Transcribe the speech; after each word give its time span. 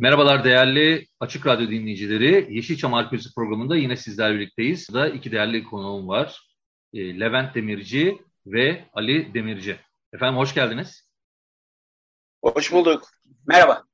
Merhabalar 0.00 0.44
değerli 0.44 1.06
Açık 1.20 1.46
Radyo 1.46 1.70
dinleyicileri. 1.70 2.54
Yeşilçam 2.54 2.94
Arkeolojisi 2.94 3.34
programında 3.34 3.76
yine 3.76 3.96
sizlerle 3.96 4.34
birlikteyiz. 4.34 4.88
Burada 4.88 5.08
iki 5.08 5.32
değerli 5.32 5.64
konuğum 5.64 6.08
var. 6.08 6.40
E, 6.94 7.20
Levent 7.20 7.54
Demirci 7.54 8.18
ve 8.46 8.84
Ali 8.92 9.34
Demirci. 9.34 9.76
Efendim 10.12 10.38
hoş 10.38 10.54
geldiniz. 10.54 11.10
Hoş 12.42 12.72
bulduk. 12.72 13.02
Merhaba. 13.46 13.84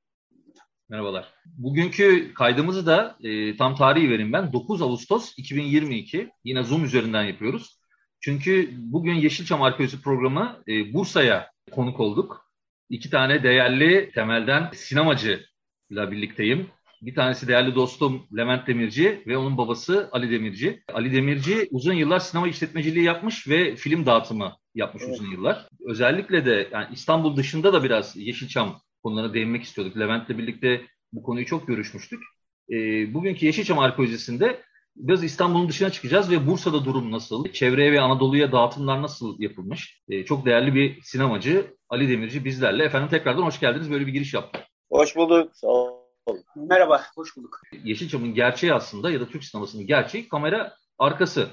Merhabalar. 0.89 1.33
Bugünkü 1.45 2.33
kaydımızı 2.33 2.85
da 2.85 3.17
e, 3.23 3.57
tam 3.57 3.75
tarihi 3.75 4.09
vereyim 4.09 4.33
ben. 4.33 4.53
9 4.53 4.81
Ağustos 4.81 5.33
2022. 5.37 6.29
Yine 6.43 6.63
Zoom 6.63 6.85
üzerinden 6.85 7.23
yapıyoruz. 7.23 7.79
Çünkü 8.19 8.69
bugün 8.77 9.13
Yeşilçam 9.13 9.61
Arkeolojisi 9.61 10.01
programı 10.01 10.63
e, 10.67 10.93
Bursa'ya 10.93 11.51
konuk 11.71 11.99
olduk. 11.99 12.51
İki 12.89 13.09
tane 13.09 13.43
değerli 13.43 14.11
temelden 14.11 14.71
sinemacı 14.73 15.45
ile 15.89 16.11
birlikteyim. 16.11 16.67
Bir 17.01 17.15
tanesi 17.15 17.47
değerli 17.47 17.75
dostum 17.75 18.27
Levent 18.37 18.67
Demirci 18.67 19.23
ve 19.27 19.37
onun 19.37 19.57
babası 19.57 20.09
Ali 20.11 20.31
Demirci. 20.31 20.83
Ali 20.93 21.13
Demirci 21.13 21.67
uzun 21.71 21.93
yıllar 21.93 22.19
sinema 22.19 22.47
işletmeciliği 22.47 23.05
yapmış 23.05 23.47
ve 23.47 23.75
film 23.75 24.05
dağıtımı 24.05 24.53
yapmış 24.75 25.03
evet. 25.03 25.13
uzun 25.13 25.31
yıllar. 25.31 25.67
Özellikle 25.85 26.45
de 26.45 26.69
yani 26.71 26.87
İstanbul 26.93 27.37
dışında 27.37 27.73
da 27.73 27.83
biraz 27.83 28.15
Yeşilçam 28.15 28.81
konularına 29.03 29.33
değinmek 29.33 29.63
istiyorduk. 29.63 29.99
Levent'le 29.99 30.29
birlikte 30.29 30.81
bu 31.13 31.23
konuyu 31.23 31.45
çok 31.45 31.67
görüşmüştük. 31.67 32.23
E, 32.69 32.75
bugünkü 33.13 33.45
Yeşilçam 33.45 33.79
arkeolojisinde 33.79 34.61
biraz 34.95 35.23
İstanbul'un 35.23 35.69
dışına 35.69 35.89
çıkacağız 35.89 36.31
ve 36.31 36.47
Bursa'da 36.47 36.85
durum 36.85 37.11
nasıl? 37.11 37.51
Çevreye 37.51 37.91
ve 37.91 38.01
Anadolu'ya 38.01 38.51
dağıtımlar 38.51 39.01
nasıl 39.01 39.41
yapılmış? 39.41 40.01
E, 40.09 40.25
çok 40.25 40.45
değerli 40.45 40.75
bir 40.75 41.01
sinemacı 41.01 41.73
Ali 41.89 42.09
Demirci 42.09 42.45
bizlerle. 42.45 42.83
Efendim 42.83 43.09
tekrardan 43.09 43.43
hoş 43.43 43.59
geldiniz. 43.59 43.91
Böyle 43.91 44.07
bir 44.07 44.13
giriş 44.13 44.33
yaptık. 44.33 44.66
Hoş 44.89 45.15
bulduk. 45.15 45.55
Sağ 45.55 45.67
olun. 45.67 46.43
Merhaba, 46.55 47.03
hoş 47.15 47.37
bulduk. 47.37 47.61
Yeşilçam'ın 47.83 48.33
gerçeği 48.33 48.73
aslında 48.73 49.11
ya 49.11 49.21
da 49.21 49.27
Türk 49.27 49.43
sinemasının 49.43 49.87
gerçeği 49.87 50.29
kamera 50.29 50.75
arkası. 50.97 51.47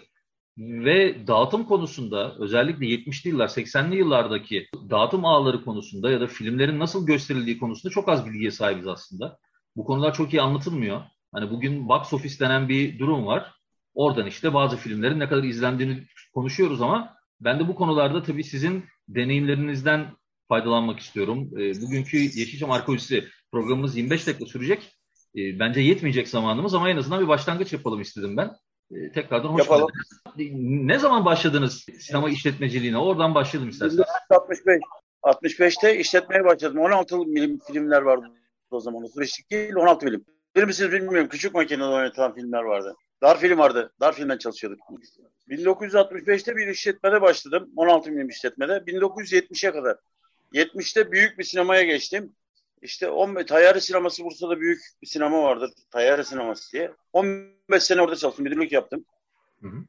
Ve 0.58 1.26
dağıtım 1.26 1.64
konusunda 1.64 2.34
özellikle 2.38 2.86
70'li 2.86 3.30
yıllar, 3.30 3.48
80'li 3.48 3.96
yıllardaki 3.96 4.66
dağıtım 4.90 5.24
ağları 5.24 5.64
konusunda 5.64 6.10
ya 6.10 6.20
da 6.20 6.26
filmlerin 6.26 6.78
nasıl 6.78 7.06
gösterildiği 7.06 7.58
konusunda 7.58 7.92
çok 7.92 8.08
az 8.08 8.26
bilgiye 8.26 8.50
sahibiz 8.50 8.86
aslında. 8.86 9.38
Bu 9.76 9.84
konular 9.84 10.14
çok 10.14 10.34
iyi 10.34 10.42
anlatılmıyor. 10.42 11.02
Hani 11.32 11.50
bugün 11.50 11.88
box 11.88 12.12
office 12.12 12.40
denen 12.40 12.68
bir 12.68 12.98
durum 12.98 13.26
var. 13.26 13.54
Oradan 13.94 14.26
işte 14.26 14.54
bazı 14.54 14.76
filmlerin 14.76 15.20
ne 15.20 15.28
kadar 15.28 15.42
izlendiğini 15.42 16.04
konuşuyoruz 16.34 16.82
ama 16.82 17.16
ben 17.40 17.60
de 17.60 17.68
bu 17.68 17.74
konularda 17.74 18.22
tabii 18.22 18.44
sizin 18.44 18.84
deneyimlerinizden 19.08 20.06
faydalanmak 20.54 21.00
istiyorum. 21.00 21.50
Bugünkü 21.52 22.16
Yeşilçam 22.16 22.70
Arkeolojisi 22.70 23.24
Programımız 23.52 23.96
25 23.96 24.26
dakika 24.26 24.46
sürecek. 24.46 24.96
E, 25.36 25.58
bence 25.58 25.80
yetmeyecek 25.80 26.28
zamanımız 26.28 26.74
ama 26.74 26.90
en 26.90 26.96
azından 26.96 27.22
bir 27.22 27.28
başlangıç 27.28 27.72
yapalım 27.72 28.00
istedim 28.00 28.36
ben. 28.36 28.50
E, 28.90 29.12
tekrardan 29.12 29.48
hoş 29.48 29.58
Yapalım. 29.58 29.88
geldiniz. 30.36 30.86
Ne 30.86 30.98
zaman 30.98 31.24
başladınız 31.24 31.86
sinema 32.00 32.30
işletmeciliğine? 32.30 32.98
Oradan 32.98 33.34
başlayalım 33.34 33.70
isterseniz. 33.70 34.04
65. 34.30 34.80
65'te 35.22 35.98
işletmeye 35.98 36.44
başladım. 36.44 36.78
16 36.78 37.18
milim 37.18 37.58
filmler 37.58 38.02
vardı 38.02 38.26
o 38.70 38.80
zaman. 38.80 39.02
35'lik 39.02 39.50
değil 39.50 39.74
16 39.74 40.06
milim. 40.06 40.24
Bilir 40.56 40.64
misiniz 40.64 40.92
bilmiyorum. 40.92 41.28
Küçük 41.28 41.54
makinede 41.54 41.84
oynatılan 41.84 42.34
filmler 42.34 42.62
vardı. 42.62 42.94
Dar 43.22 43.40
film 43.40 43.58
vardı. 43.58 43.92
Dar 44.00 44.12
filmden 44.12 44.38
çalışıyorduk. 44.38 44.80
1965'te 45.48 46.56
bir 46.56 46.66
işletmede 46.66 47.22
başladım. 47.22 47.70
16 47.76 48.10
milim 48.10 48.28
işletmede. 48.28 48.72
1970'e 48.72 49.72
kadar. 49.72 49.96
70'te 50.54 51.12
büyük 51.12 51.38
bir 51.38 51.44
sinemaya 51.44 51.82
geçtim. 51.82 52.36
İşte 52.82 53.10
15 53.10 53.46
Tayyare 53.46 53.80
Sineması 53.80 54.24
Bursa'da 54.24 54.60
büyük 54.60 54.82
bir 55.02 55.06
sinema 55.06 55.42
vardır. 55.42 55.70
Tayyare 55.90 56.24
Sineması 56.24 56.72
diye. 56.72 56.92
15 57.12 57.82
sene 57.82 58.02
orada 58.02 58.16
çalıştım. 58.16 58.44
Müdürlük 58.44 58.72
yaptım. 58.72 59.04
Hı 59.60 59.68
hı. 59.68 59.84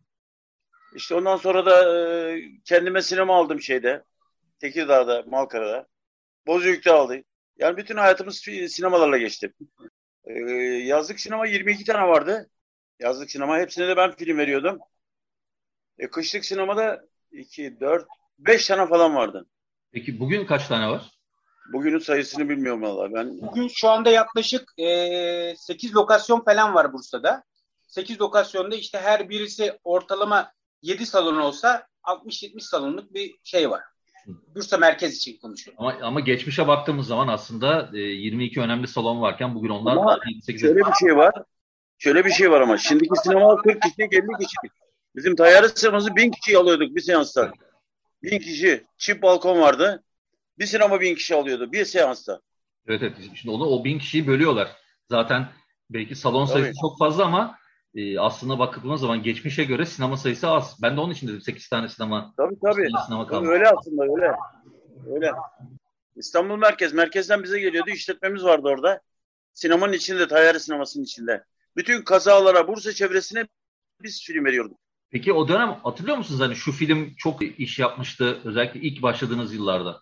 İşte 0.96 1.16
ondan 1.16 1.38
sonra 1.38 1.66
da 1.66 1.98
e, 1.98 2.42
kendime 2.64 3.02
sinema 3.02 3.36
aldım 3.36 3.62
şeyde. 3.62 4.04
Tekirdağ'da, 4.60 5.24
Malkara'da. 5.28 5.88
Bozüyük'te 6.48 6.92
aldım. 6.92 7.24
Yani 7.58 7.78
bütün 7.78 7.98
hayatımız 7.98 8.38
sinemalarla 8.70 9.18
geçti. 9.18 9.54
E, 10.24 10.34
yazlık 10.64 11.20
sinema 11.20 11.46
22 11.46 11.86
tane 11.86 12.08
vardı. 12.08 12.50
Yazlık 13.00 13.32
sinema. 13.32 13.58
Hepsine 13.58 13.88
de 13.88 13.98
ben 13.98 14.16
film 14.16 14.38
veriyordum. 14.38 14.80
E, 15.98 16.08
kışlık 16.08 16.46
sinemada 16.46 17.06
2, 17.32 17.80
4, 17.80 18.08
5 18.40 18.68
tane 18.68 18.88
falan 18.90 19.16
vardı. 19.16 19.46
Peki 19.96 20.20
bugün 20.20 20.46
kaç 20.46 20.68
tane 20.68 20.90
var? 20.90 21.12
Bugünün 21.74 22.00
sayısını 22.00 22.50
bilmiyorum 22.50 22.82
valla 22.82 23.14
ben. 23.14 23.42
Bugün 23.42 23.68
şu 23.68 23.90
anda 23.90 24.10
yaklaşık 24.10 24.74
e, 24.78 25.56
8 25.58 25.96
lokasyon 25.96 26.44
falan 26.44 26.74
var 26.74 26.94
Bursa'da. 26.94 27.44
8 27.88 28.22
lokasyonda 28.22 28.76
işte 28.76 29.00
her 29.00 29.30
birisi 29.30 29.80
ortalama 29.84 30.52
7 30.82 31.06
salon 31.06 31.38
olsa 31.38 31.88
60-70 32.04 32.60
salonluk 32.60 33.14
bir 33.14 33.36
şey 33.44 33.70
var. 33.70 33.82
Bursa 34.56 34.78
merkez 34.78 35.18
için 35.18 35.38
konuşuyorum. 35.38 35.84
Ama, 35.84 35.98
ama 36.02 36.20
geçmişe 36.20 36.68
baktığımız 36.68 37.08
zaman 37.08 37.28
aslında 37.28 37.90
e, 37.94 38.00
22 38.00 38.62
önemli 38.62 38.88
salon 38.88 39.22
varken 39.22 39.56
bugün 39.56 39.70
onlar 39.70 39.98
ama 39.98 40.20
8 40.42 40.62
şöyle 40.62 40.80
bir 40.80 40.94
şey 41.00 41.16
var. 41.16 41.34
Şöyle 41.98 42.26
bir 42.26 42.32
şey 42.32 42.52
var 42.52 42.62
ama 42.62 42.78
şimdiki 42.78 43.16
sinema 43.24 43.58
40 43.58 43.82
kişi 43.82 43.96
50 43.98 44.10
kişi. 44.12 44.56
Bizim 45.16 45.36
tayyare 45.36 45.68
sineması 45.68 46.16
1000 46.16 46.32
kişi 46.32 46.58
alıyorduk 46.58 46.96
bir 46.96 47.02
seansta. 47.02 47.54
1000 48.26 48.40
kişi. 48.40 48.86
Çift 48.98 49.22
balkon 49.22 49.60
vardı. 49.60 50.04
Bir 50.60 50.66
sinema 50.66 51.02
bin 51.02 51.16
kişi 51.16 51.36
alıyordu 51.36 51.72
bir 51.72 51.86
seansta. 51.86 52.42
Evet 52.88 53.04
evet. 53.04 53.14
Şimdi 53.36 53.56
onu 53.56 53.66
o 53.66 53.84
bin 53.84 54.00
kişiyi 54.00 54.28
bölüyorlar. 54.28 54.68
Zaten 55.10 55.48
belki 55.90 56.16
salon 56.16 56.46
sayısı 56.46 56.70
Tabii. 56.70 56.82
çok 56.82 57.00
fazla 57.00 57.26
ama 57.26 57.58
e, 57.96 58.20
aslında 58.20 58.60
bakıldığınız 58.60 59.02
zaman 59.02 59.24
geçmişe 59.24 59.64
göre 59.64 59.86
sinema 59.86 60.18
sayısı 60.18 60.48
az. 60.48 60.78
Ben 60.82 60.98
de 60.98 61.02
onun 61.02 61.14
için 61.14 61.28
dedim 61.28 61.42
8 61.42 61.70
tane 61.70 61.90
sinema. 61.90 62.34
Tabii 62.38 62.56
tabii. 62.64 62.90
Sinema 63.06 63.28
kalmış. 63.28 63.50
Öyle 63.50 63.70
aslında 63.70 64.04
öyle. 64.04 64.36
Öyle. 65.16 65.32
İstanbul 66.16 66.58
Merkez. 66.58 66.94
Merkezden 66.94 67.44
bize 67.44 67.60
geliyordu. 67.60 67.90
İşletmemiz 67.90 68.44
vardı 68.44 68.68
orada. 68.68 69.02
Sinemanın 69.54 69.94
içinde, 69.94 70.28
Tayyare 70.28 70.60
sinemasının 70.60 71.04
içinde. 71.04 71.44
Bütün 71.76 72.02
kazalara, 72.02 72.68
Bursa 72.68 72.94
çevresine 72.94 73.48
biz 74.02 74.24
film 74.24 74.46
veriyorduk. 74.46 74.80
Peki 75.12 75.34
o 75.34 75.48
dönem 75.48 75.70
hatırlıyor 75.70 76.18
musunuz 76.18 76.42
hani 76.42 76.56
şu 76.56 76.72
film 76.72 77.16
çok 77.18 77.60
iş 77.60 77.80
yapmıştı 77.80 78.42
özellikle 78.44 78.80
ilk 78.80 79.02
başladığınız 79.02 79.54
yıllarda? 79.54 80.02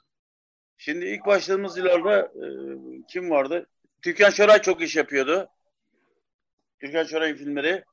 Şimdi 0.78 1.06
ilk 1.06 1.26
başladığımız 1.26 1.78
yıllarda 1.78 2.20
e, 2.20 2.46
kim 3.10 3.30
vardı? 3.30 3.68
Türkan 4.02 4.30
Şoray 4.30 4.62
çok 4.62 4.82
iş 4.82 4.96
yapıyordu. 4.96 5.48
Türkan 6.80 7.04
Şoray'ın 7.04 7.36
filmleri. 7.36 7.84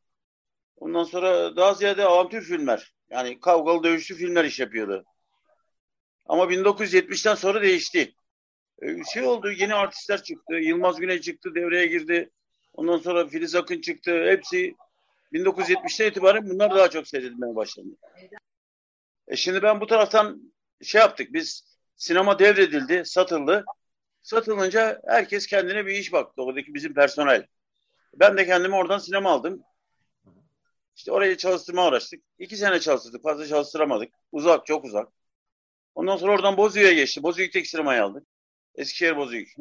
Ondan 0.77 1.05
sonra 1.05 1.57
daha 1.57 1.75
ziyade 1.75 2.05
avantür 2.05 2.43
filmler. 2.43 2.93
Yani 3.11 3.41
kavgalı 3.41 3.83
dövüşlü 3.83 4.15
filmler 4.15 4.45
iş 4.45 4.61
yapıyordu. 4.61 5.05
Ama 6.27 6.45
1970'ten 6.45 7.35
sonra 7.35 7.63
değişti. 7.63 8.15
Ee, 8.83 8.97
şey 9.13 9.23
oldu 9.23 9.53
yeni 9.53 9.75
artistler 9.75 10.23
çıktı. 10.23 10.55
Yılmaz 10.55 11.01
Güney 11.01 11.21
çıktı 11.21 11.55
devreye 11.55 11.87
girdi. 11.87 12.31
Ondan 12.73 12.99
sonra 12.99 13.27
Filiz 13.27 13.55
Akın 13.55 13.81
çıktı. 13.81 14.25
Hepsi 14.31 14.75
1970'ten 15.33 16.07
itibaren 16.07 16.51
bunlar 16.51 16.75
daha 16.75 16.91
çok 16.91 17.09
seyredilmeye 17.09 17.57
başladı. 17.57 17.89
E 19.29 19.37
şimdi 19.37 19.63
ben 19.63 19.81
bu 19.81 19.87
taraftan 19.87 20.53
şey 20.83 21.01
yaptık 21.01 21.33
biz 21.33 21.71
Sinema 22.01 22.39
devredildi, 22.39 23.03
satıldı. 23.05 23.65
Satılınca 24.23 25.01
herkes 25.07 25.47
kendine 25.47 25.87
bir 25.87 25.95
iş 25.95 26.13
baktı. 26.13 26.43
Oradaki 26.43 26.75
bizim 26.75 26.95
personel. 26.95 27.47
Ben 28.15 28.37
de 28.37 28.47
kendime 28.47 28.77
oradan 28.77 28.99
sinema 28.99 29.31
aldım. 29.31 29.63
İşte 30.97 31.13
orayı 31.13 31.37
çalıştırma 31.37 31.89
uğraştık. 31.89 32.23
İki 32.39 32.57
sene 32.57 32.81
çalıştırdık. 32.81 33.23
Fazla 33.23 33.47
çalıştıramadık. 33.47 34.13
Uzak, 34.33 34.67
çok 34.67 34.85
uzak. 34.85 35.09
Ondan 35.95 36.17
sonra 36.17 36.33
oradan 36.33 36.57
Bozüyük'e 36.57 36.95
geçti. 36.95 37.23
Bozüyük'teki 37.23 37.69
sinemayı 37.69 38.05
aldık. 38.05 38.27
Eskişehir 38.75 39.17
Bozüyük. 39.17 39.55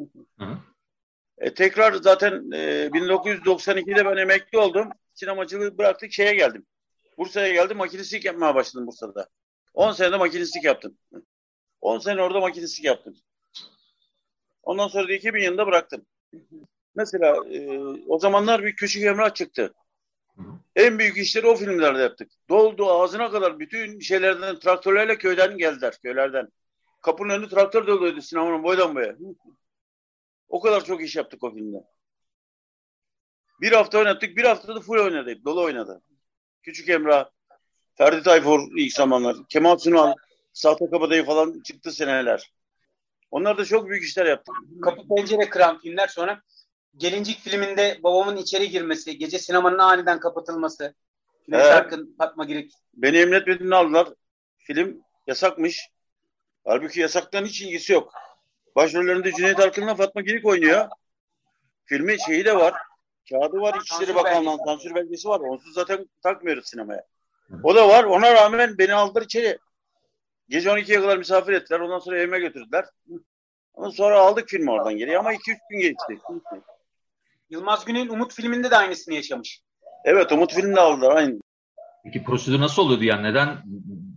E, 1.38 1.54
tekrar 1.54 1.92
zaten 1.92 2.32
e, 2.52 2.86
1992'de 2.86 4.04
ben 4.04 4.16
emekli 4.16 4.58
oldum. 4.58 4.90
Sinemacılığı 5.14 5.78
bıraktık 5.78 6.12
şeye 6.12 6.34
geldim. 6.34 6.66
Bursa'ya 7.18 7.52
geldim. 7.52 7.76
Makinistlik 7.76 8.24
yapmaya 8.24 8.54
başladım 8.54 8.86
Bursa'da. 8.86 9.28
10 9.74 9.92
senede 9.92 10.16
makinistlik 10.16 10.64
yaptım. 10.64 10.98
10 11.80 11.98
sene 11.98 12.22
orada 12.22 12.40
makinistlik 12.40 12.84
yaptım. 12.84 13.16
Ondan 14.62 14.88
sonra 14.88 15.08
da 15.08 15.12
2000 15.12 15.42
yılında 15.42 15.66
bıraktım. 15.66 16.06
Mesela 16.94 17.36
e, 17.50 17.78
o 18.08 18.18
zamanlar 18.18 18.64
bir 18.64 18.76
küçük 18.76 19.02
emrah 19.02 19.34
çıktı. 19.34 19.74
En 20.76 20.98
büyük 20.98 21.16
işleri 21.16 21.46
o 21.46 21.54
filmlerde 21.54 22.02
yaptık. 22.02 22.32
Doldu 22.48 22.90
ağzına 22.90 23.30
kadar 23.30 23.58
bütün 23.58 24.00
şeylerden 24.00 24.58
traktörlerle 24.58 25.18
köyden 25.18 25.58
geldiler 25.58 25.94
köylerden. 26.02 26.48
Kapının 27.02 27.34
önü 27.34 27.48
traktör 27.48 27.86
doluydu 27.86 28.22
sinemanın 28.22 28.62
boydan 28.62 28.94
boya. 28.94 29.16
O 30.48 30.60
kadar 30.60 30.84
çok 30.84 31.02
iş 31.02 31.16
yaptık 31.16 31.44
o 31.44 31.54
filmde. 31.54 31.76
Bir 33.60 33.72
hafta 33.72 33.98
oynattık, 33.98 34.36
bir 34.36 34.44
haftada 34.44 34.80
full 34.80 34.98
oynadık. 34.98 35.44
Dolu 35.44 35.62
oynadı. 35.62 36.02
Küçük 36.62 36.88
Emrah, 36.88 37.30
Ferdi 37.94 38.22
Tayfur 38.22 38.60
ilk 38.76 38.92
zamanlar, 38.92 39.36
Kemal 39.48 39.78
Sunal, 39.78 40.14
Sahte 40.52 40.90
Kabadayı 40.90 41.24
falan 41.24 41.62
çıktı 41.62 41.92
seneler. 41.92 42.52
Onlar 43.30 43.58
da 43.58 43.64
çok 43.64 43.88
büyük 43.88 44.04
işler 44.04 44.26
yaptı. 44.26 44.52
Kapı 44.82 45.02
pencere 45.08 45.48
kıran 45.48 45.78
filmler 45.78 46.08
sonra 46.08 46.42
Gelincik 46.96 47.40
filminde 47.40 47.98
babamın 48.02 48.36
içeri 48.36 48.70
girmesi, 48.70 49.18
gece 49.18 49.38
sinemanın 49.38 49.78
aniden 49.78 50.20
kapatılması. 50.20 50.94
Cüneyt 51.46 51.64
Evet. 51.64 51.74
Arkın, 51.74 52.14
Fatma 52.18 52.44
Girik. 52.44 52.72
Beni 52.94 53.18
emniyet 53.18 53.72
aldılar. 53.72 54.08
Film 54.58 55.02
yasakmış. 55.26 55.88
Halbuki 56.64 57.00
yasaktan 57.00 57.44
hiç 57.44 57.62
ilgisi 57.62 57.92
yok. 57.92 58.12
Başrollerinde 58.76 59.32
Cüneyt 59.32 59.60
Arkın'la 59.60 59.94
Fatma 59.94 60.20
Girik 60.20 60.46
oynuyor. 60.46 60.88
Filmi 61.84 62.16
şeyi 62.26 62.44
de 62.44 62.56
var. 62.56 62.74
Kağıdı 63.30 63.60
var 63.60 63.80
İçişleri 63.80 64.14
belgesi. 64.14 64.56
Sansür 64.64 64.94
belgesi 64.94 65.28
var. 65.28 65.40
Onsuz 65.40 65.74
zaten 65.74 66.08
takmıyoruz 66.22 66.68
sinemaya. 66.68 67.04
O 67.62 67.74
da 67.74 67.88
var. 67.88 68.04
Ona 68.04 68.34
rağmen 68.34 68.78
beni 68.78 68.94
aldılar 68.94 69.22
içeri. 69.22 69.58
Gece 70.48 70.68
12'ye 70.68 71.00
kadar 71.00 71.16
misafir 71.16 71.52
ettiler. 71.52 71.80
Ondan 71.80 71.98
sonra 71.98 72.18
evime 72.18 72.38
götürdüler. 72.38 72.84
Ama 73.74 73.90
sonra 73.90 74.20
aldık 74.20 74.48
filmi 74.48 74.70
oradan 74.70 74.96
geri. 74.96 75.18
Ama 75.18 75.34
2-3 75.34 75.38
gün 75.70 75.80
geçti. 75.80 76.18
Yılmaz 77.50 77.84
Güney'in 77.84 78.08
Umut 78.08 78.34
filminde 78.34 78.70
de 78.70 78.76
aynısını 78.76 79.14
yaşamış. 79.14 79.62
Evet 80.04 80.32
Umut 80.32 80.54
filmini 80.54 80.80
aldılar. 80.80 81.16
Aynı. 81.16 81.40
Peki 82.04 82.24
prosedür 82.24 82.60
nasıl 82.60 82.82
oluyordu 82.82 83.04
yani? 83.04 83.22
Neden 83.22 83.48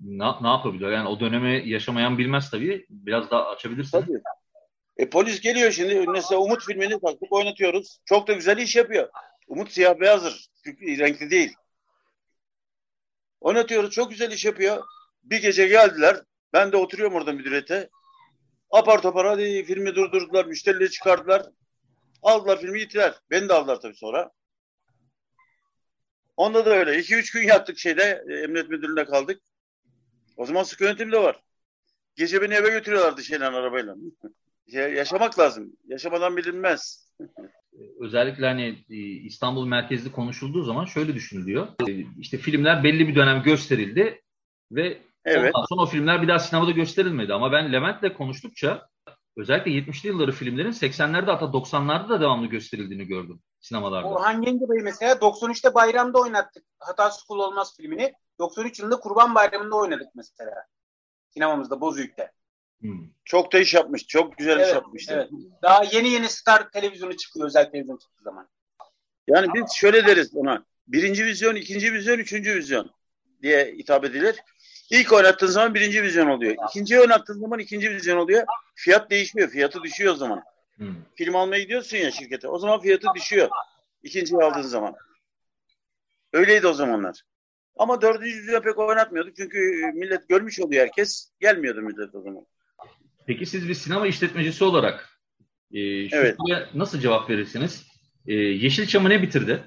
ne, 0.03 0.25
ne 0.41 0.47
yapabiliyor? 0.47 0.91
Yani 0.91 1.07
o 1.07 1.19
dönemi 1.19 1.69
yaşamayan 1.69 2.17
bilmez 2.17 2.51
tabii. 2.51 2.85
Biraz 2.89 3.31
daha 3.31 3.47
açabilirsin. 3.49 4.01
Tabii. 4.01 4.21
E 4.97 5.09
polis 5.09 5.41
geliyor 5.41 5.71
şimdi. 5.71 6.07
Mesela 6.07 6.41
Umut 6.41 6.65
filmini 6.65 6.99
taktık 6.99 7.31
oynatıyoruz. 7.31 7.99
Çok 8.05 8.27
da 8.27 8.33
güzel 8.33 8.57
iş 8.57 8.75
yapıyor. 8.75 9.09
Umut 9.47 9.71
siyah 9.71 9.99
beyazdır. 9.99 10.47
Renkli 10.65 11.29
değil. 11.31 11.53
Oynatıyoruz. 13.41 13.91
Çok 13.91 14.09
güzel 14.09 14.31
iş 14.31 14.45
yapıyor. 14.45 14.83
Bir 15.23 15.41
gece 15.41 15.67
geldiler. 15.67 16.21
Ben 16.53 16.71
de 16.71 16.77
oturuyorum 16.77 17.15
orada 17.15 17.33
müdüriyete. 17.33 17.89
Apar 18.71 19.01
topar 19.01 19.27
hadi 19.27 19.63
filmi 19.63 19.95
durdurdular. 19.95 20.45
Müşterileri 20.45 20.91
çıkardılar. 20.91 21.45
Aldılar 22.21 22.59
filmi 22.61 22.79
gittiler. 22.79 23.13
Beni 23.31 23.49
de 23.49 23.53
aldılar 23.53 23.79
tabii 23.81 23.95
sonra. 23.95 24.31
Onda 26.37 26.65
da 26.65 26.69
öyle. 26.69 26.91
2-3 26.99 27.33
gün 27.33 27.47
yattık 27.47 27.77
şeyde. 27.77 28.23
e, 28.29 28.33
Emniyet 28.33 28.69
müdürlüğünde 28.69 29.05
kaldık. 29.05 29.41
O 30.37 30.45
zaman 30.45 30.63
sıkı 30.63 30.83
yönetim 30.83 31.11
de 31.11 31.21
var. 31.21 31.43
Gece 32.15 32.41
beni 32.41 32.53
eve 32.53 32.69
götürüyorlardı 32.69 33.23
şeyle 33.23 33.45
arabayla. 33.45 33.95
Ya- 34.67 34.87
yaşamak 34.87 35.39
lazım. 35.39 35.73
Yaşamadan 35.85 36.37
bilinmez. 36.37 37.13
özellikle 37.99 38.45
hani 38.47 38.85
e, 38.89 38.95
İstanbul 38.97 39.65
merkezli 39.67 40.11
konuşulduğu 40.11 40.63
zaman 40.63 40.85
şöyle 40.85 41.13
düşünülüyor. 41.15 41.67
E, 41.87 42.05
İşte 42.19 42.37
filmler 42.37 42.83
belli 42.83 43.07
bir 43.07 43.15
dönem 43.15 43.43
gösterildi 43.43 44.21
ve 44.71 45.01
Evet. 45.25 45.55
ondan 45.55 45.65
sonra 45.65 45.81
o 45.81 45.85
filmler 45.85 46.21
bir 46.21 46.27
daha 46.27 46.39
sinemada 46.39 46.71
gösterilmedi. 46.71 47.33
Ama 47.33 47.51
ben 47.51 47.73
Levent'le 47.73 48.17
konuştukça 48.17 48.87
özellikle 49.37 49.71
70'li 49.71 50.07
yılları 50.09 50.31
filmlerin 50.31 50.71
80'lerde 50.71 51.25
hatta 51.31 51.45
90'larda 51.45 52.09
da 52.09 52.21
devamlı 52.21 52.47
gösterildiğini 52.47 53.05
gördüm 53.05 53.41
sinemalarda. 53.59 54.07
Orhan 54.07 54.41
Gencebay 54.41 54.77
mesela 54.77 55.13
93'te 55.13 55.73
bayramda 55.73 56.19
oynattık. 56.21 56.65
Hatası 56.79 57.27
kul 57.27 57.39
olmaz 57.39 57.73
filmini. 57.77 58.13
93 58.39 58.79
yılında 58.79 58.95
Kurban 58.99 59.35
Bayramı'nda 59.35 59.75
oynadık 59.75 60.07
mesela. 60.15 60.55
Sinemamızda 61.29 61.81
Bozüyük'te. 61.81 62.31
Hmm. 62.83 63.07
Çok 63.25 63.53
da 63.53 63.59
iş 63.59 63.73
yapmış. 63.73 64.07
Çok 64.07 64.37
güzel 64.37 64.57
iş 64.57 64.63
Evet, 64.63 64.73
yapmışlar. 64.73 65.17
evet. 65.17 65.29
Daha 65.61 65.83
yeni 65.83 66.09
yeni 66.09 66.29
Star 66.29 66.71
televizyonu 66.71 67.17
çıkıyor. 67.17 67.45
Özel 67.45 67.71
televizyon 67.71 67.97
çıktığı 67.97 68.23
zaman. 68.23 68.49
Yani 69.27 69.47
biz 69.55 69.71
şöyle 69.75 70.05
deriz 70.05 70.35
ona. 70.35 70.65
Birinci 70.87 71.25
vizyon, 71.25 71.55
ikinci 71.55 71.93
vizyon, 71.93 72.19
üçüncü 72.19 72.55
vizyon 72.55 72.91
diye 73.41 73.65
hitap 73.77 74.05
edilir. 74.05 74.35
İlk 74.89 75.13
oynattığın 75.13 75.47
zaman 75.47 75.73
birinci 75.73 76.03
vizyon 76.03 76.27
oluyor. 76.27 76.55
İkinciyi 76.69 76.99
oynattığın 77.01 77.39
zaman 77.39 77.59
ikinci 77.59 77.91
vizyon 77.91 78.17
oluyor. 78.17 78.43
Fiyat 78.75 79.11
değişmiyor. 79.11 79.49
Fiyatı 79.49 79.83
düşüyor 79.83 80.13
o 80.13 80.17
zaman. 80.17 80.43
Hmm. 80.77 80.95
Film 81.15 81.35
almaya 81.35 81.61
gidiyorsun 81.61 81.97
ya 81.97 82.11
şirkete. 82.11 82.47
O 82.47 82.59
zaman 82.59 82.81
fiyatı 82.81 83.07
düşüyor. 83.15 83.49
İkinciyi 84.03 84.41
aldığın 84.41 84.61
zaman. 84.61 84.95
Öyleydi 86.33 86.67
o 86.67 86.73
zamanlar. 86.73 87.21
Ama 87.75 88.01
dördüncü 88.01 88.37
vizyon 88.37 88.61
pek 88.61 88.79
oynatmıyorduk. 88.79 89.35
Çünkü 89.35 89.59
millet 89.93 90.29
görmüş 90.29 90.59
oluyor 90.59 90.81
herkes. 90.81 91.29
Gelmiyordu 91.39 91.81
millet 91.81 92.15
o 92.15 92.21
zaman. 92.21 92.45
Peki 93.27 93.45
siz 93.45 93.69
bir 93.69 93.73
sinema 93.73 94.07
işletmecisi 94.07 94.63
olarak 94.63 95.19
e, 95.71 96.09
şu 96.09 96.15
Evet. 96.15 96.37
nasıl 96.73 96.99
cevap 96.99 97.29
verirsiniz? 97.29 97.87
E, 98.27 98.33
Yeşilçam'ı 98.33 99.09
ne 99.09 99.21
bitirdi? 99.21 99.63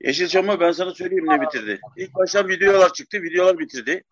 Yeşilçam'ı 0.00 0.60
ben 0.60 0.72
sana 0.72 0.94
söyleyeyim 0.94 1.26
ne 1.26 1.42
bitirdi. 1.42 1.80
İlk 1.96 2.14
başta 2.14 2.48
videolar 2.48 2.92
çıktı. 2.92 3.22
Videolar 3.22 3.58
bitirdi. 3.58 4.04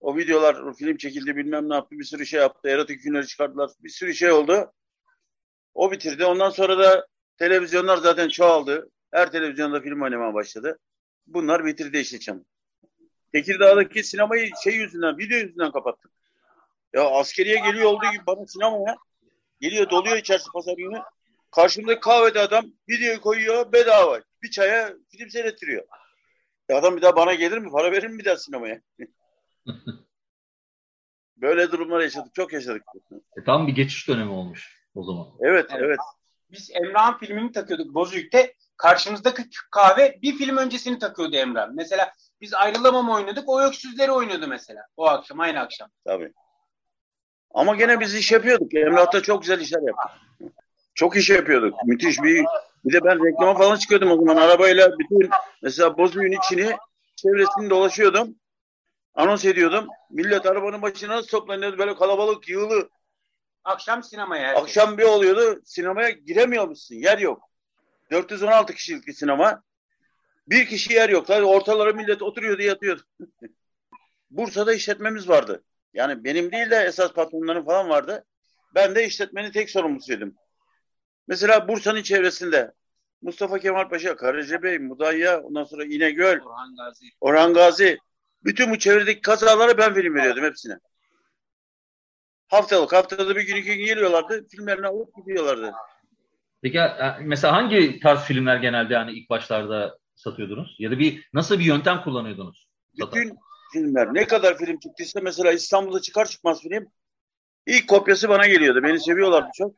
O 0.00 0.16
videolar 0.16 0.54
o 0.54 0.72
film 0.72 0.96
çekildi 0.96 1.36
bilmem 1.36 1.68
ne 1.68 1.74
yaptı. 1.74 1.98
Bir 1.98 2.04
sürü 2.04 2.26
şey 2.26 2.40
yaptı. 2.40 2.68
Erotik 2.68 3.00
filmleri 3.00 3.26
çıkardılar. 3.26 3.70
Bir 3.80 3.88
sürü 3.88 4.14
şey 4.14 4.32
oldu. 4.32 4.72
O 5.74 5.92
bitirdi. 5.92 6.24
Ondan 6.24 6.50
sonra 6.50 6.78
da 6.78 7.06
televizyonlar 7.38 7.96
zaten 7.96 8.28
çoğaldı. 8.28 8.90
Her 9.10 9.32
televizyonda 9.32 9.80
film 9.80 10.02
oynamaya 10.02 10.34
başladı. 10.34 10.78
Bunlar 11.26 11.64
bitirdi 11.64 11.96
Yeşilçam'ı. 11.96 12.44
Tekirdağ'daki 13.32 14.04
sinemayı 14.04 14.50
şey 14.64 14.74
yüzünden, 14.74 15.18
video 15.18 15.36
yüzünden 15.38 15.72
kapattık. 15.72 16.10
Ya 16.94 17.10
askeriye 17.10 17.56
geliyor 17.56 17.84
olduğu 17.84 18.10
gibi 18.12 18.26
bana 18.26 18.46
sinemaya 18.46 18.96
geliyor 19.60 19.90
doluyor 19.90 20.16
içerisi 20.16 20.50
pazar 20.52 20.76
günü. 20.76 21.02
Karşımda 21.50 22.00
kahvede 22.00 22.40
adam 22.40 22.64
videoyu 22.88 23.20
koyuyor 23.20 23.72
bedava. 23.72 24.20
Bir 24.42 24.50
çaya 24.50 24.94
film 25.08 25.30
seyrettiriyor. 25.30 25.84
Ya 26.68 26.78
adam 26.78 26.96
bir 26.96 27.02
daha 27.02 27.16
bana 27.16 27.34
gelir 27.34 27.58
mi? 27.58 27.70
Para 27.70 27.92
verir 27.92 28.08
mi 28.08 28.18
bir 28.18 28.24
daha 28.24 28.36
sinemaya? 28.36 28.80
Böyle 31.36 31.72
durumlar 31.72 32.00
yaşadık. 32.00 32.34
Çok 32.34 32.52
yaşadık. 32.52 32.82
E, 33.12 33.44
tam 33.44 33.66
bir 33.66 33.72
geçiş 33.72 34.08
dönemi 34.08 34.30
olmuş 34.30 34.86
o 34.94 35.04
zaman. 35.04 35.26
Evet, 35.40 35.66
Evet. 35.70 35.82
evet. 35.84 35.98
Biz 36.50 36.70
Emrah'ın 36.74 37.18
filmini 37.18 37.52
takıyorduk 37.52 37.94
Bozüyük'te. 37.94 38.54
Karşımızdaki 38.76 39.42
kahve 39.70 40.18
bir 40.22 40.36
film 40.36 40.56
öncesini 40.56 40.98
takıyordu 40.98 41.36
Emrah. 41.36 41.68
Mesela 41.72 42.12
biz 42.42 42.54
ayrılamam 42.54 43.10
oynadık. 43.10 43.48
O 43.48 43.62
öksüzleri 43.62 44.12
oynuyordu 44.12 44.46
mesela. 44.46 44.86
O 44.96 45.06
akşam 45.06 45.40
aynı 45.40 45.60
akşam. 45.60 45.88
Tabii. 46.04 46.32
Ama 47.54 47.76
gene 47.76 48.00
biz 48.00 48.14
iş 48.14 48.32
yapıyorduk. 48.32 48.74
Emlak'ta 48.74 49.22
çok 49.22 49.42
güzel 49.42 49.60
işler 49.60 49.82
yaptık. 49.82 50.10
Çok 50.94 51.16
iş 51.16 51.30
yapıyorduk. 51.30 51.84
Müthiş 51.84 52.22
bir... 52.22 52.44
Bir 52.84 52.92
de 52.92 53.04
ben 53.04 53.26
reklama 53.26 53.54
falan 53.54 53.76
çıkıyordum 53.76 54.10
o 54.10 54.16
zaman. 54.16 54.36
Arabayla 54.36 54.98
bütün 54.98 55.30
mesela 55.62 55.98
Bozüyük'ün 55.98 56.38
içini 56.38 56.76
çevresini 57.16 57.70
dolaşıyordum. 57.70 58.34
Anons 59.14 59.44
ediyordum. 59.44 59.86
Millet 60.10 60.46
arabanın 60.46 60.82
başına 60.82 61.16
nasıl 61.16 61.28
toplanıyordu 61.28 61.78
böyle 61.78 61.94
kalabalık 61.94 62.48
yığılı. 62.48 62.88
Akşam 63.64 64.02
sinemaya 64.02 64.48
herkes. 64.48 64.62
Akşam 64.62 64.98
bir 64.98 65.02
oluyordu 65.02 65.60
sinemaya 65.64 66.10
giremiyormuşsun. 66.10 66.94
Yer 66.94 67.18
yok. 67.18 67.48
416 68.10 68.74
kişilik 68.74 69.06
bir 69.06 69.12
sinema. 69.12 69.62
Bir 70.46 70.66
kişi 70.66 70.92
yer 70.92 71.08
yok. 71.08 71.26
Tabii 71.26 71.44
ortalara 71.44 71.92
millet 71.92 72.22
oturuyordu 72.22 72.62
yatıyordu. 72.62 73.02
Bursa'da 74.30 74.74
işletmemiz 74.74 75.28
vardı. 75.28 75.64
Yani 75.94 76.24
benim 76.24 76.52
değil 76.52 76.70
de 76.70 76.76
esas 76.76 77.12
patronların 77.12 77.64
falan 77.64 77.88
vardı. 77.88 78.24
Ben 78.74 78.94
de 78.94 79.06
işletmenin 79.06 79.50
tek 79.50 79.70
sorumlusuydum. 79.70 80.34
Mesela 81.28 81.68
Bursa'nın 81.68 82.02
çevresinde 82.02 82.72
Mustafa 83.22 83.58
Kemal 83.58 83.88
Paşa, 83.88 84.16
Karacabey, 84.16 84.78
Mudanya, 84.78 85.40
ondan 85.40 85.64
sonra 85.64 85.84
İnegöl, 85.84 86.40
Orhan 86.40 86.76
Gazi. 86.76 87.06
Orhan 87.20 87.54
Gazi. 87.54 87.98
Bütün 88.44 88.70
bu 88.70 88.78
çevredeki 88.78 89.20
kazalara 89.20 89.78
ben 89.78 89.94
film 89.94 90.14
veriyordum 90.14 90.44
hepsine. 90.44 90.78
Haftalık. 92.48 92.92
Haftada 92.92 93.36
bir 93.36 93.46
gün 93.46 93.56
iki 93.56 93.76
gün 93.76 93.86
geliyorlardı. 93.86 94.48
Filmlerini 94.48 94.86
alıp 94.86 95.16
gidiyorlardı. 95.16 95.72
Peki 96.62 96.78
e, 96.78 97.16
mesela 97.20 97.52
hangi 97.52 98.00
tarz 98.00 98.20
filmler 98.20 98.56
genelde 98.56 98.94
yani 98.94 99.12
ilk 99.12 99.30
başlarda 99.30 99.98
satıyordunuz? 100.22 100.76
Ya 100.78 100.90
da 100.90 100.98
bir 100.98 101.28
nasıl 101.32 101.58
bir 101.58 101.64
yöntem 101.64 102.02
kullanıyordunuz? 102.02 102.68
Bütün 102.94 103.36
filmler 103.72 104.14
ne 104.14 104.26
kadar 104.26 104.58
film 104.58 104.78
çıktıysa 104.78 105.20
mesela 105.22 105.52
İstanbul'da 105.52 106.00
çıkar 106.00 106.26
çıkmaz 106.26 106.62
film 106.62 106.86
ilk 107.66 107.88
kopyası 107.88 108.28
bana 108.28 108.46
geliyordu. 108.46 108.82
Beni 108.82 109.00
seviyorlardı 109.00 109.48
çok. 109.54 109.74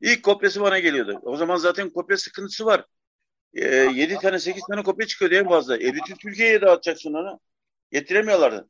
İlk 0.00 0.22
kopyası 0.22 0.60
bana 0.60 0.78
geliyordu. 0.78 1.20
O 1.22 1.36
zaman 1.36 1.56
zaten 1.56 1.90
kopya 1.90 2.16
sıkıntısı 2.16 2.66
var. 2.66 2.84
Ee, 3.54 3.66
7 3.94 4.14
tane 4.16 4.38
8 4.38 4.62
tane 4.70 4.82
kopya 4.82 5.06
çıkıyordu 5.06 5.34
en 5.34 5.48
fazla. 5.48 5.76
E 5.76 5.94
bütün 5.94 6.16
Türkiye'ye 6.16 6.60
dağıtacaksın 6.62 7.14
onu. 7.14 7.40
Getiremiyorlardı. 7.92 8.68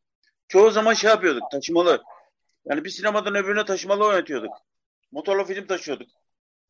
çoğu 0.49 0.71
zaman 0.71 0.95
şey 0.95 1.11
yapıyorduk 1.11 1.43
taşımalı. 1.51 2.03
Yani 2.65 2.85
bir 2.85 2.91
sinemadan 2.91 3.35
öbürüne 3.35 3.65
taşımalı 3.65 4.05
oynatıyorduk. 4.05 4.53
Motorlu 5.13 5.45
film 5.45 5.67
taşıyorduk. 5.67 6.09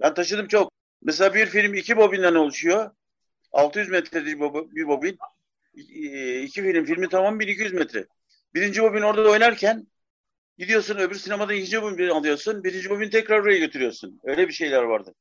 Ben 0.01 0.15
taşıdım 0.15 0.49
çok. 0.49 0.73
Mesela 1.03 1.35
bir 1.35 1.47
film 1.47 1.75
iki 1.75 1.97
bobinden 1.97 2.35
oluşuyor. 2.35 2.91
600 3.55 3.89
metredir 3.89 4.41
bir 4.75 4.87
bobin. 4.89 5.19
İki 6.43 6.63
film. 6.63 6.85
Filmi 6.85 7.09
tamam 7.09 7.41
1200 7.41 7.73
metre. 7.73 8.07
Birinci 8.55 8.83
bobin 8.83 9.03
orada 9.03 9.31
oynarken 9.31 9.87
gidiyorsun 10.59 10.97
öbür 10.97 11.15
sinemada 11.15 11.55
ikinci 11.55 11.83
bobin 11.83 12.09
alıyorsun. 12.09 12.65
Birinci 12.65 12.91
bobin 12.91 13.11
tekrar 13.11 13.39
oraya 13.39 13.59
götürüyorsun. 13.59 14.21
Öyle 14.25 14.49
bir 14.49 14.53
şeyler 14.53 14.83
vardı. 14.83 15.15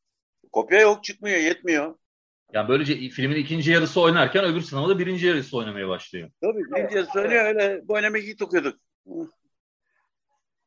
Kopya 0.52 0.82
yok 0.82 1.04
çıkmıyor 1.04 1.38
yetmiyor. 1.38 1.96
Yani 2.54 2.70
böylece 2.70 3.10
filmin 3.10 3.36
ikinci 3.36 3.72
yarısı 3.72 4.02
oynarken 4.02 4.46
öbür 4.46 4.62
sinemada 4.62 5.00
birinci 5.00 5.28
yarısı 5.28 5.58
oynamaya 5.58 5.88
başlıyor. 5.88 6.30
Tabii 6.42 6.60
birinci 6.60 6.96
yarısı 6.96 7.20
oynuyor 7.20 7.46
öyle 7.46 7.82
bu 7.88 7.94
oynamayı 7.94 8.24
ilk 8.24 8.42
okuyorduk. 8.42 8.80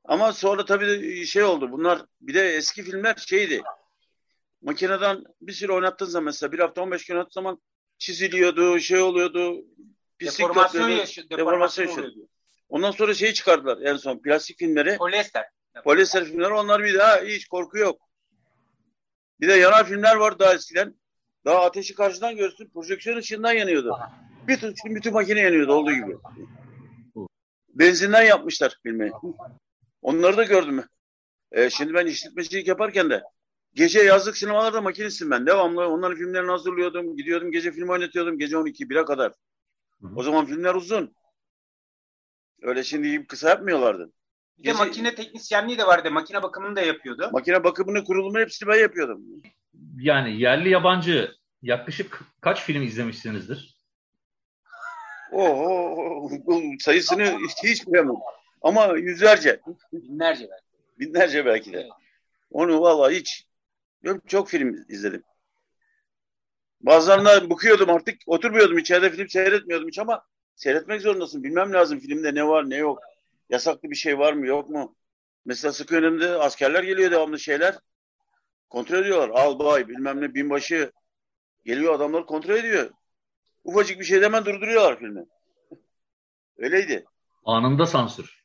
Ama 0.04 0.32
sonra 0.32 0.64
tabii 0.64 1.26
şey 1.26 1.42
oldu. 1.42 1.72
Bunlar 1.72 2.02
bir 2.20 2.34
de 2.34 2.48
eski 2.48 2.82
filmler 2.82 3.14
şeydi. 3.16 3.62
Makineden 4.62 5.24
bir 5.40 5.52
süre 5.52 5.72
oynattığın 5.72 6.06
zaman 6.06 6.24
mesela 6.24 6.52
bir 6.52 6.58
hafta 6.58 6.82
15 6.82 7.06
gün 7.06 7.14
oynattığın 7.14 7.40
zaman 7.40 7.62
çiziliyordu, 7.98 8.80
şey 8.80 9.00
oluyordu. 9.00 9.64
Pislik 10.18 10.38
deformasyon 10.38 10.88
yaşıyor. 10.88 11.30
Deformasyon 11.30 11.86
yaşıyor. 11.86 12.12
Ondan 12.68 12.90
sonra 12.90 13.14
şeyi 13.14 13.34
çıkardılar 13.34 13.78
en 13.82 13.96
son 13.96 14.18
plastik 14.18 14.58
filmleri. 14.58 14.96
Polyester. 14.96 15.44
Polyester 15.84 16.24
filmleri 16.24 16.52
onlar 16.52 16.84
bir 16.84 16.94
daha 16.94 17.20
hiç 17.20 17.46
korku 17.46 17.78
yok. 17.78 18.00
Bir 19.40 19.48
de 19.48 19.52
yanar 19.52 19.86
filmler 19.86 20.16
var 20.16 20.38
daha 20.38 20.54
eskiden. 20.54 20.94
Daha 21.44 21.64
ateşi 21.64 21.94
karşıdan 21.94 22.36
görsün. 22.36 22.68
Projeksiyon 22.68 23.16
ışığından 23.16 23.52
yanıyordu. 23.52 23.98
Bir 24.48 24.54
tutuşun 24.54 24.94
bütün 24.94 25.12
makine 25.12 25.40
yanıyordu 25.40 25.72
olduğu 25.72 25.92
gibi. 25.92 26.16
Benzinden 27.68 28.22
yapmışlar 28.22 28.76
filmi. 28.82 29.10
Onları 30.02 30.36
da 30.36 30.44
gördüm. 30.44 30.84
Ee, 31.52 31.70
şimdi 31.70 31.94
ben 31.94 32.06
işletmecilik 32.06 32.68
yaparken 32.68 33.10
de 33.10 33.22
gece 33.76 34.02
yazlık 34.02 34.36
sinemalarda 34.36 34.80
makinistim 34.80 35.30
ben. 35.30 35.46
Devamlı 35.46 35.88
onların 35.88 36.16
filmlerini 36.16 36.50
hazırlıyordum. 36.50 37.16
Gidiyordum 37.16 37.52
gece 37.52 37.72
film 37.72 37.88
oynatıyordum. 37.88 38.38
Gece 38.38 38.56
12 38.56 38.84
1'e 38.84 39.04
kadar. 39.04 39.32
O 40.16 40.22
zaman 40.22 40.46
filmler 40.46 40.74
uzun. 40.74 41.14
Öyle 42.62 42.84
şimdi 42.84 43.10
gibi 43.10 43.26
kısa 43.26 43.48
yapmıyorlardı. 43.48 44.12
Bir 44.58 44.64
de 44.64 44.72
makine 44.72 45.14
teknisyenliği 45.14 45.78
de 45.78 45.86
vardı. 45.86 46.10
Makine 46.10 46.42
bakımını 46.42 46.76
da 46.76 46.80
yapıyordu. 46.80 47.30
Makine 47.32 47.64
bakımını, 47.64 48.04
kurulumunu 48.04 48.40
hepsini 48.40 48.68
ben 48.68 48.80
yapıyordum. 48.80 49.22
Yani 49.98 50.40
yerli 50.40 50.68
yabancı 50.68 51.34
yaklaşık 51.62 52.20
kaç 52.40 52.62
film 52.62 52.82
izlemişsinizdir? 52.82 53.76
Oo, 55.32 56.30
sayısını 56.78 57.38
hiç, 57.64 57.86
bilemem. 57.86 58.16
Ama 58.62 58.86
yüzlerce. 58.86 59.60
Binlerce 59.92 60.48
belki. 60.50 60.64
Binlerce 60.98 61.46
belki 61.46 61.72
de. 61.72 61.78
Evet. 61.80 61.90
Onu 62.50 62.80
vallahi 62.80 63.14
hiç 63.14 63.45
çok 64.26 64.48
film 64.48 64.84
izledim. 64.88 65.22
Bazılarında 66.80 67.50
bıkıyordum 67.50 67.90
artık. 67.90 68.18
Oturmuyordum 68.26 68.78
içeride 68.78 69.10
film 69.10 69.28
seyretmiyordum 69.28 69.88
hiç 69.88 69.98
ama 69.98 70.22
seyretmek 70.54 71.00
zorundasın. 71.00 71.42
Bilmem 71.42 71.72
lazım 71.72 71.98
filmde 71.98 72.34
ne 72.34 72.46
var 72.46 72.70
ne 72.70 72.76
yok. 72.76 72.98
Yasaklı 73.50 73.90
bir 73.90 73.96
şey 73.96 74.18
var 74.18 74.32
mı 74.32 74.46
yok 74.46 74.70
mu? 74.70 74.96
Mesela 75.44 75.72
sık 75.72 75.92
önümde 75.92 76.28
askerler 76.28 76.82
geliyor 76.82 77.10
devamlı 77.10 77.38
şeyler. 77.38 77.78
Kontrol 78.70 78.98
ediyorlar. 78.98 79.28
Albay 79.28 79.88
bilmem 79.88 80.20
ne 80.20 80.34
binbaşı 80.34 80.92
geliyor 81.64 81.94
adamlar 81.94 82.26
kontrol 82.26 82.54
ediyor. 82.54 82.90
Ufacık 83.64 84.00
bir 84.00 84.04
şey 84.04 84.22
hemen 84.22 84.44
durduruyorlar 84.44 84.98
filmi. 84.98 85.24
Öyleydi. 86.56 87.04
Anında 87.44 87.86
sansür. 87.86 88.44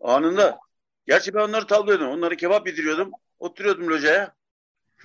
Anında. 0.00 0.58
Gerçi 1.06 1.34
ben 1.34 1.40
onları 1.40 1.66
tavlıyordum. 1.66 2.08
Onları 2.08 2.36
kebap 2.36 2.66
yediriyordum. 2.66 3.10
Oturuyordum 3.38 3.88
locaya. 3.88 4.34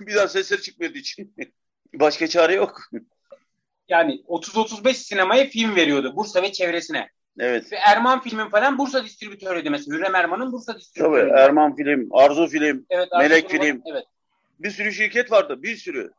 Bir 0.00 0.14
daha 0.14 0.28
sesleri 0.28 0.62
çıkmadığı 0.62 0.98
için. 0.98 1.34
Başka 1.94 2.28
çare 2.28 2.54
yok. 2.54 2.80
Yani 3.88 4.22
30-35 4.28 4.94
sinemaya 4.94 5.46
film 5.46 5.76
veriyordu. 5.76 6.16
Bursa 6.16 6.42
ve 6.42 6.52
çevresine. 6.52 7.08
Evet. 7.38 7.72
Ve 7.72 7.76
Erman 7.76 8.20
filmin 8.20 8.48
falan 8.48 8.78
Bursa 8.78 9.04
distribütörüydü 9.04 9.70
mesela. 9.70 9.96
Hürrem 9.96 10.14
Erman'ın 10.14 10.52
Bursa 10.52 10.78
distribütörü. 10.78 11.28
Tabii 11.28 11.40
Erman 11.40 11.76
film, 11.76 12.08
Arzu 12.10 12.46
film, 12.46 12.86
evet, 12.90 13.08
Arzu 13.12 13.28
Melek 13.28 13.50
film. 13.50 13.62
film. 13.62 13.82
Evet. 13.92 14.04
Bir 14.58 14.70
sürü 14.70 14.92
şirket 14.92 15.32
vardı. 15.32 15.62
Bir 15.62 15.76
sürü. 15.76 16.12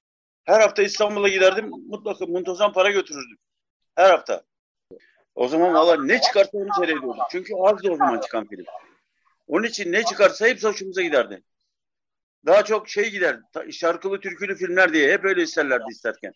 Her 0.43 0.59
hafta 0.59 0.83
İstanbul'a 0.83 1.29
giderdim. 1.29 1.71
Mutlaka 1.87 2.25
muntazam 2.25 2.73
para 2.73 2.91
götürürdüm. 2.91 3.37
Her 3.95 4.09
hafta. 4.09 4.43
O 5.35 5.47
zaman 5.47 5.73
valla 5.73 6.03
ne 6.03 6.21
çıkarsa 6.21 6.57
onu 6.57 6.69
seyrediyorduk. 6.77 7.23
Çünkü 7.31 7.53
azdı 7.55 7.91
o 7.91 7.95
zaman 7.95 8.19
çıkan 8.19 8.47
film. 8.47 8.65
Onun 9.47 9.67
için 9.67 9.91
ne 9.91 10.03
çıkarsa 10.03 10.47
hepsi 10.47 10.67
hoşumuza 10.67 11.01
giderdi. 11.01 11.43
Daha 12.45 12.63
çok 12.63 12.89
şey 12.89 13.09
gider, 13.09 13.39
şarkılı 13.71 14.19
türkülü 14.19 14.55
filmler 14.55 14.93
diye 14.93 15.13
hep 15.13 15.25
öyle 15.25 15.41
isterlerdi 15.43 15.91
isterken. 15.91 16.33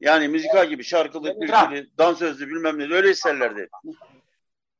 Yani 0.00 0.28
müzikal 0.28 0.68
gibi 0.68 0.84
şarkılı, 0.84 1.40
türkülü, 1.40 1.88
dansözlü 1.98 2.48
bilmem 2.48 2.78
ne 2.78 2.94
öyle 2.94 3.10
isterlerdi. 3.10 3.68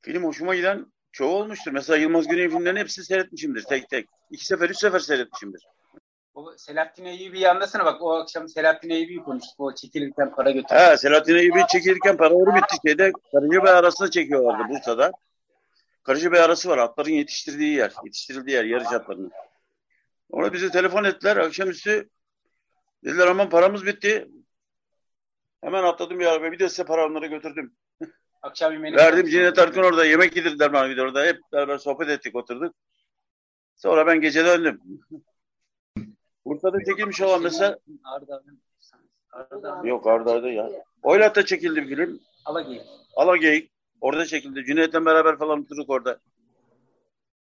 Film 0.01 0.25
hoşuma 0.25 0.55
giden 0.55 0.87
çoğu 1.13 1.37
olmuştur. 1.37 1.73
Mesela 1.73 1.97
Yılmaz 1.97 2.29
Güney 2.29 2.49
filmlerin 2.49 2.77
hepsini 2.77 3.05
seyretmişimdir 3.05 3.63
tek 3.63 3.89
tek. 3.89 4.09
İki 4.31 4.47
sefer, 4.47 4.71
üç 4.71 4.79
sefer 4.79 4.99
seyretmişimdir. 4.99 5.67
O 6.35 6.53
Selahattin 6.57 7.05
Eyyubi 7.05 7.49
anlasana 7.49 7.85
bak 7.85 8.03
o 8.03 8.15
akşam 8.15 8.49
Selahattin 8.49 8.91
Eyyubi'yi 8.91 9.23
konuştuk. 9.23 9.61
O 9.61 9.75
çekilirken 9.75 10.35
para 10.35 10.51
götürdü. 10.51 10.75
He 10.75 10.97
Selahattin 10.97 11.35
Eyyubi 11.35 11.61
çekilirken 11.73 12.17
paraları 12.17 12.57
bitti 12.57 12.77
şeyde. 12.87 13.13
Karıncabey 13.33 13.73
arasına 13.73 14.11
çekiyorlardı 14.11 14.69
Bursa'da. 14.69 15.13
Karıncabey 16.03 16.41
arası 16.41 16.69
var. 16.69 16.79
Atların 16.79 17.11
yetiştirdiği 17.11 17.77
yer. 17.77 17.93
Yetiştirildiği 18.05 18.57
yer 18.57 18.65
yarış 18.65 18.93
atlarının. 18.93 19.33
Ona 20.31 20.53
bize 20.53 20.71
telefon 20.71 21.05
ettiler. 21.05 21.37
Akşamüstü 21.37 22.09
dediler 23.05 23.27
aman 23.27 23.51
paramız 23.51 23.87
bitti. 23.87 24.29
Hemen 25.61 25.83
atladım 25.83 26.19
bir 26.19 26.27
arabaya. 26.27 26.53
Bir 26.53 26.59
de 26.59 26.69
size 26.69 26.85
para 26.85 27.07
onlara 27.07 27.27
götürdüm. 27.27 27.77
Akşam 28.43 28.73
yemeğini 28.73 28.97
Verdim 28.97 29.27
Cüneyt 29.27 29.59
Arkın 29.59 29.83
orada. 29.83 30.05
Yemek 30.05 30.37
yedirdiler 30.37 30.73
bana 30.73 30.89
bir 30.89 30.97
de 30.97 31.03
orada. 31.03 31.25
Hep 31.25 31.41
beraber 31.53 31.79
sohbet 31.79 32.09
ettik 32.09 32.37
oturduk. 32.37 32.75
Sonra 33.77 34.07
ben 34.07 34.21
gece 34.21 34.45
döndüm. 34.45 34.81
Bursa'da 36.45 36.85
çekilmiş 36.85 37.21
olan 37.21 37.43
mesela 37.43 37.79
Yok 39.85 40.07
Arda'da 40.07 40.49
ya. 40.49 40.71
Oylat'ta 41.03 41.47
çekildi 41.47 41.83
bir 41.83 41.97
film. 41.97 42.21
Alageyik. 42.45 42.83
Alageyik. 43.17 43.71
Orada 44.01 44.27
çekildi. 44.27 44.65
Cüneyt'le 44.65 44.95
beraber 45.07 45.39
falan 45.39 45.63
oturduk 45.63 45.91
orada. 45.91 46.19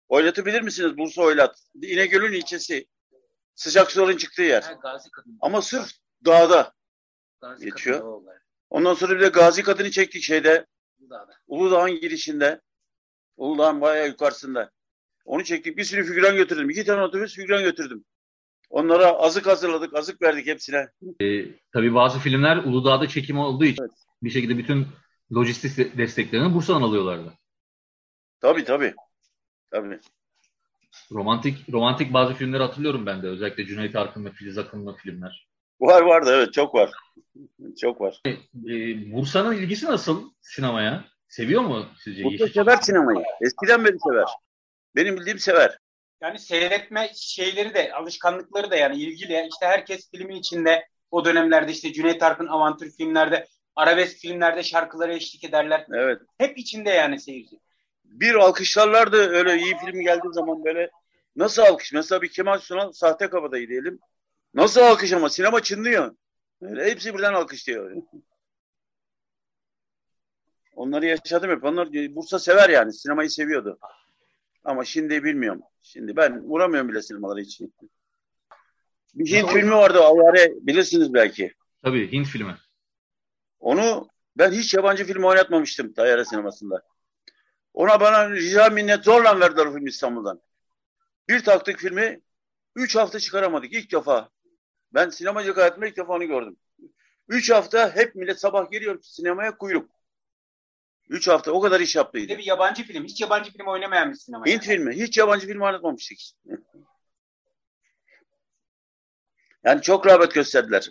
Oylat'ı 0.08 0.46
bilir 0.46 0.62
misiniz? 0.62 0.98
Bursa 0.98 1.22
Oylat. 1.22 1.62
İnegöl'ün 1.82 2.32
ilçesi. 2.32 2.86
Sıcak 3.54 3.90
suların 3.90 4.16
çıktığı 4.16 4.42
yer. 4.42 4.62
Ha, 4.62 4.72
Gazi 4.72 5.10
Kadın. 5.10 5.38
Ama 5.40 5.62
sırf 5.62 5.90
dağda 6.24 6.72
Gazi 7.40 7.64
geçiyor. 7.64 7.98
Kadın, 8.00 8.26
Ondan 8.70 8.94
sonra 8.94 9.16
bir 9.16 9.20
de 9.20 9.28
Gazi 9.28 9.62
Kadın'ı 9.62 9.90
çektik 9.90 10.22
şeyde. 10.22 10.66
Uludağ'da. 10.98 11.32
Uludağ'ın 11.46 12.00
girişinde. 12.00 12.60
Uludağ'ın 13.36 13.80
bayağı 13.80 14.08
yukarısında. 14.08 14.70
Onu 15.24 15.44
çektik. 15.44 15.76
Bir 15.76 15.84
sürü 15.84 16.04
figüran 16.04 16.36
götürdüm. 16.36 16.70
İki 16.70 16.84
tane 16.84 17.02
otobüs 17.02 17.34
figüran 17.34 17.62
götürdüm. 17.62 18.04
Onlara 18.70 19.06
azık 19.06 19.46
hazırladık, 19.46 19.94
azık 19.94 20.22
verdik 20.22 20.46
hepsine. 20.46 20.88
Ee, 21.20 21.44
tabii 21.72 21.94
bazı 21.94 22.18
filmler 22.18 22.56
Uludağ'da 22.56 23.08
çekim 23.08 23.38
olduğu 23.38 23.64
için 23.64 23.82
evet. 23.82 23.92
bir 24.22 24.30
şekilde 24.30 24.58
bütün 24.58 24.86
lojistik 25.34 25.98
desteklerini 25.98 26.54
Bursa'dan 26.54 26.82
alıyorlardı. 26.82 27.32
Tabii 28.40 28.64
tabii. 28.64 28.94
Tabii. 29.70 30.00
Romantik 31.12 31.72
romantik 31.72 32.12
bazı 32.12 32.34
filmleri 32.34 32.62
hatırlıyorum 32.62 33.06
ben 33.06 33.22
de. 33.22 33.26
Özellikle 33.26 33.66
Cüneyt 33.66 33.96
Arkın 33.96 34.24
ve 34.24 34.30
Filiz 34.30 34.58
Akın'lı 34.58 34.96
filmler. 34.96 35.48
Var 35.80 36.02
vardı 36.02 36.30
evet 36.36 36.52
çok 36.52 36.74
var. 36.74 36.90
Çok 37.80 38.00
var. 38.00 38.22
Ee, 38.26 39.12
Bursa'nın 39.12 39.54
ilgisi 39.54 39.86
nasıl 39.86 40.30
sinemaya? 40.40 41.04
Seviyor 41.28 41.62
mu 41.62 41.86
sizce? 41.98 42.24
Bursa 42.24 42.48
sever 42.48 42.76
sinemayı. 42.76 43.24
Eskiden 43.40 43.84
beri 43.84 43.98
sever. 43.98 44.26
Benim 44.96 45.16
bildiğim 45.16 45.38
sever. 45.38 45.78
Yani 46.20 46.38
seyretme 46.38 47.10
şeyleri 47.14 47.74
de 47.74 47.92
alışkanlıkları 47.92 48.70
da 48.70 48.76
yani 48.76 48.96
ilgili. 48.96 49.48
İşte 49.52 49.66
herkes 49.66 50.10
filmin 50.10 50.36
içinde 50.36 50.88
o 51.10 51.24
dönemlerde 51.24 51.72
işte 51.72 51.92
Cüneyt 51.92 52.22
Arkın 52.22 52.46
avantür 52.46 52.90
filmlerde 52.90 53.46
arabesk 53.76 54.18
filmlerde 54.18 54.62
şarkılara 54.62 55.14
eşlik 55.14 55.44
ederler. 55.44 55.86
Evet. 55.94 56.22
Hep 56.38 56.58
içinde 56.58 56.90
yani 56.90 57.20
seyirci. 57.20 57.56
Bir 58.10 58.34
alkışlarlardı 58.34 59.16
öyle 59.16 59.56
iyi 59.56 59.76
film 59.76 60.00
geldiği 60.00 60.32
zaman 60.32 60.64
böyle. 60.64 60.90
Nasıl 61.36 61.62
alkış? 61.62 61.92
Mesela 61.92 62.22
bir 62.22 62.28
Kemal 62.28 62.58
Sunal 62.58 62.92
sahte 62.92 63.28
kabadayı 63.28 63.68
diyelim. 63.68 63.98
Nasıl 64.54 64.80
alkış 64.80 65.12
ama 65.12 65.28
sinema 65.28 65.62
çınlıyor. 65.62 66.16
Öyle 66.60 66.90
hepsi 66.90 67.14
birden 67.14 67.32
alkışlıyor. 67.32 68.02
Onları 70.72 71.06
yaşadım 71.06 71.50
hep. 71.50 71.64
Onlar 71.64 71.92
Bursa 71.92 72.38
sever 72.38 72.68
yani. 72.68 72.92
Sinemayı 72.92 73.30
seviyordu. 73.30 73.78
Ama 74.64 74.84
şimdi 74.84 75.24
bilmiyorum. 75.24 75.62
Şimdi 75.82 76.16
ben 76.16 76.42
vuramıyorum 76.42 76.88
bile 76.88 77.02
sinemaları 77.02 77.40
için. 77.40 77.74
Bir 79.14 79.30
Hint 79.30 79.50
filmi 79.50 79.72
vardı 79.72 80.00
Avare 80.00 80.52
bilirsiniz 80.60 81.14
belki. 81.14 81.52
Tabii 81.82 82.12
Hint 82.12 82.26
filmi. 82.26 82.54
Onu 83.60 84.08
ben 84.36 84.52
hiç 84.52 84.74
yabancı 84.74 85.04
film 85.04 85.24
oynatmamıştım 85.24 85.92
Tayyare 85.92 86.24
sinemasında. 86.24 86.82
Ona 87.76 88.00
bana 88.00 88.30
rica 88.30 88.70
minnet 88.70 89.04
zorla 89.04 89.40
verdiler 89.40 89.72
film 89.72 89.86
İstanbul'dan. 89.86 90.40
Bir 91.28 91.44
taktık 91.44 91.78
filmi. 91.78 92.20
Üç 92.74 92.96
hafta 92.96 93.20
çıkaramadık 93.20 93.72
ilk 93.72 93.92
defa. 93.92 94.30
Ben 94.94 95.08
sinemacılık 95.10 95.56
hayatımda 95.56 95.86
ilk 95.86 95.96
defa 95.96 96.12
onu 96.12 96.26
gördüm. 96.26 96.56
Üç 97.28 97.50
hafta 97.50 97.96
hep 97.96 98.14
millet 98.14 98.40
sabah 98.40 98.70
geliyor 98.70 98.98
sinemaya 99.02 99.58
kuyruk. 99.58 99.90
Üç 101.08 101.28
hafta 101.28 101.52
o 101.52 101.60
kadar 101.60 101.80
iş 101.80 101.94
Bir 101.94 101.98
yaptıydı. 101.98 102.28
de 102.28 102.38
bir 102.38 102.46
yabancı 102.46 102.82
film. 102.82 103.04
Hiç 103.04 103.20
yabancı 103.20 103.52
film 103.52 103.66
oynamayan 103.66 104.10
bir 104.10 104.16
sinema. 104.16 104.46
Hint 104.46 104.64
filmi. 104.64 104.94
Hiç 104.96 105.18
yabancı 105.18 105.46
film 105.46 105.60
oynatmamıştık. 105.60 106.18
Yani 109.64 109.82
çok 109.82 110.06
rağbet 110.06 110.34
gösterdiler. 110.34 110.90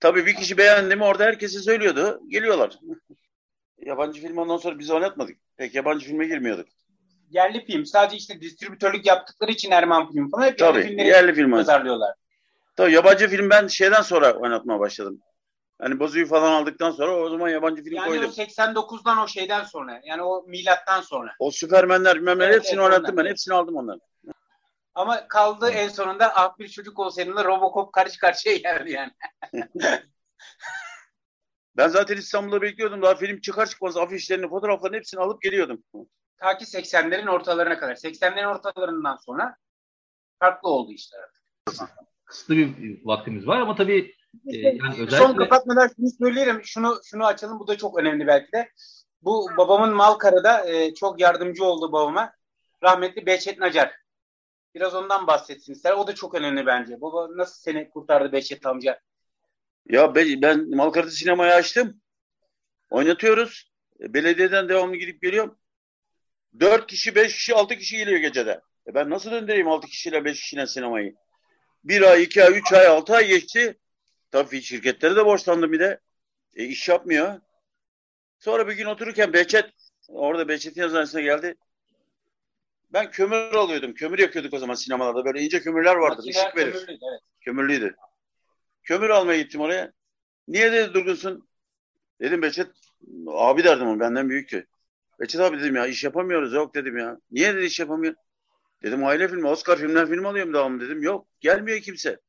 Tabii 0.00 0.26
bir 0.26 0.34
kişi 0.34 0.58
beğendi 0.58 0.96
mi 0.96 1.04
orada 1.04 1.24
herkese 1.24 1.58
söylüyordu. 1.60 2.20
Geliyorlar. 2.28 2.78
Yabancı 3.86 4.20
film 4.20 4.38
ondan 4.38 4.56
sonra 4.56 4.78
biz 4.78 4.90
oynatmadık. 4.90 5.36
Pek 5.56 5.74
yabancı 5.74 6.06
filme 6.06 6.26
girmiyorduk. 6.26 6.68
Yerli 7.30 7.64
film. 7.64 7.86
Sadece 7.86 8.16
işte 8.16 8.40
distribütörlük 8.40 9.06
yaptıkları 9.06 9.52
için 9.52 9.70
Erman 9.70 10.12
film 10.12 10.30
falan 10.30 10.46
hep 10.46 10.60
yerli 10.60 10.72
Tabii 10.72 10.88
filmleri 10.88 11.08
yerli 11.08 11.34
film 11.34 11.50
pazarlıyorlar. 11.50 12.14
Tabii 12.76 12.92
yabancı 12.92 13.28
film 13.28 13.50
ben 13.50 13.66
şeyden 13.66 14.02
sonra 14.02 14.32
oynatmaya 14.32 14.80
başladım. 14.80 15.20
Hani 15.80 16.00
bozuyu 16.00 16.26
falan 16.26 16.52
aldıktan 16.52 16.90
sonra 16.90 17.16
o 17.16 17.30
zaman 17.30 17.48
yabancı 17.48 17.82
film 17.84 17.94
Yani 17.94 18.08
koydum. 18.08 18.30
o 18.30 18.32
89'dan 18.32 19.18
o 19.18 19.28
şeyden 19.28 19.64
sonra. 19.64 20.00
Yani 20.04 20.22
o 20.22 20.44
milattan 20.46 21.00
sonra. 21.00 21.34
O 21.38 21.50
Süpermenler 21.50 22.16
bilmem 22.16 22.40
Evet, 22.40 22.54
hepsini 22.54 22.80
evet, 22.80 22.92
oynattım 22.92 23.16
ben. 23.16 23.26
Hepsini 23.26 23.54
aldım 23.54 23.76
onları. 23.76 24.00
Ama 24.94 25.28
kaldı 25.28 25.70
en 25.70 25.88
sonunda 25.88 26.36
ah 26.36 26.58
bir 26.58 26.68
çocuk 26.68 26.98
olsaydınla 26.98 27.44
Robocop 27.44 27.92
karşı 27.92 28.18
karşıya 28.18 28.56
geldi 28.56 28.92
yani. 28.92 29.12
Ben 31.76 31.88
zaten 31.88 32.16
İstanbul'da 32.16 32.62
bekliyordum. 32.62 33.02
Daha 33.02 33.14
film 33.14 33.40
çıkar 33.40 33.66
çıkmaz 33.66 33.96
afişlerini, 33.96 34.48
fotoğraflarını 34.48 34.96
hepsini 34.96 35.20
alıp 35.20 35.42
geliyordum. 35.42 35.82
Ta 36.38 36.58
ki 36.58 36.64
80'lerin 36.64 37.30
ortalarına 37.30 37.78
kadar. 37.78 37.94
80'lerin 37.94 38.46
ortalarından 38.46 39.16
sonra 39.16 39.56
farklı 40.38 40.68
oldu 40.68 40.92
işte. 40.92 41.16
Kısıtlı 42.24 42.56
bir 42.56 43.00
vaktimiz 43.04 43.46
var 43.46 43.60
ama 43.60 43.74
tabii 43.74 44.14
e, 44.46 44.56
yani 44.56 44.80
Son 44.94 45.06
özellikle 45.06 45.36
kapatmadan 45.36 45.90
şunu 45.96 46.08
söyleyelim. 46.18 46.60
Şunu 46.64 47.00
şunu 47.04 47.26
açalım. 47.26 47.58
Bu 47.58 47.66
da 47.66 47.76
çok 47.76 47.98
önemli 47.98 48.26
belki 48.26 48.52
de. 48.52 48.70
Bu 49.22 49.48
babamın 49.56 49.94
Malkara'da 49.94 50.70
e, 50.70 50.94
çok 50.94 51.20
yardımcı 51.20 51.64
oldu 51.64 51.92
babama. 51.92 52.32
Rahmetli 52.82 53.26
Behçet 53.26 53.58
Nacar. 53.58 53.92
Biraz 54.74 54.94
ondan 54.94 55.26
bahsetsin 55.26 55.72
ister. 55.72 55.92
O 55.92 56.06
da 56.06 56.14
çok 56.14 56.34
önemli 56.34 56.66
bence. 56.66 57.00
Baba 57.00 57.28
nasıl 57.36 57.60
seni 57.60 57.90
kurtardı 57.90 58.32
Behçet 58.32 58.66
amca? 58.66 59.00
Ya 59.88 60.14
ben, 60.14 60.42
ben 60.42 60.76
Malkara'da 60.76 61.10
sinemayı 61.10 61.52
açtım. 61.52 62.00
Oynatıyoruz. 62.90 63.72
E, 64.00 64.14
Belediyeden 64.14 64.68
devamlı 64.68 64.96
gidip 64.96 65.22
geliyorum. 65.22 65.58
Dört 66.60 66.86
kişi, 66.86 67.14
beş 67.14 67.34
kişi, 67.34 67.54
altı 67.54 67.76
kişi 67.76 67.96
geliyor 67.96 68.18
gecede. 68.18 68.60
E 68.86 68.94
ben 68.94 69.10
nasıl 69.10 69.30
döndüreyim 69.30 69.68
altı 69.68 69.86
kişiyle, 69.86 70.24
beş 70.24 70.40
kişiyle 70.40 70.66
sinemayı? 70.66 71.14
Bir 71.84 72.02
ay, 72.02 72.22
iki 72.22 72.44
ay, 72.44 72.58
üç 72.58 72.72
ay, 72.72 72.86
altı 72.86 73.14
ay 73.14 73.26
geçti. 73.26 73.78
Tabii 74.30 74.62
şirketleri 74.62 75.16
de 75.16 75.24
borçlandım 75.24 75.72
bir 75.72 75.80
de. 75.80 76.00
E, 76.56 76.64
iş 76.64 76.88
yapmıyor. 76.88 77.40
Sonra 78.38 78.68
bir 78.68 78.72
gün 78.72 78.86
otururken 78.86 79.32
Behçet, 79.32 79.70
orada 80.08 80.48
Behçet'in 80.48 80.80
yazıhanesine 80.80 81.22
geldi. 81.22 81.54
Ben 82.92 83.10
kömür 83.10 83.54
alıyordum. 83.54 83.94
Kömür 83.94 84.18
yakıyorduk 84.18 84.54
o 84.54 84.58
zaman 84.58 84.74
sinemalarda. 84.74 85.24
Böyle 85.24 85.40
ince 85.40 85.60
kömürler 85.60 85.96
vardı. 85.96 86.16
Makineler 86.16 86.46
ışık 86.46 86.56
verir. 86.56 86.72
kömürlüydü, 86.72 87.04
evet. 87.10 87.20
Kömürlüydü. 87.40 87.96
Kömür 88.82 89.10
almaya 89.10 89.42
gittim 89.42 89.60
oraya. 89.60 89.92
Niye 90.48 90.72
dedi 90.72 90.94
durgunsun? 90.94 91.48
Dedim 92.20 92.42
Beçet 92.42 92.66
abi 93.28 93.64
derdim 93.64 93.86
onu 93.86 94.00
benden 94.00 94.28
büyüktü. 94.28 94.66
Beçet 95.20 95.40
abi 95.40 95.60
dedim 95.60 95.76
ya 95.76 95.86
iş 95.86 96.04
yapamıyoruz 96.04 96.52
yok 96.52 96.74
dedim 96.74 96.98
ya. 96.98 97.18
Niye 97.30 97.54
dedi 97.54 97.64
iş 97.64 97.80
yapamıyor? 97.80 98.14
Dedim 98.82 99.04
aile 99.04 99.28
filmi 99.28 99.48
Oscar 99.48 99.78
filmden 99.78 100.06
film 100.06 100.26
alıyorum 100.26 100.54
devamlı 100.54 100.80
dedim. 100.80 101.02
Yok 101.02 101.26
gelmiyor 101.40 101.80
kimse. 101.80 102.20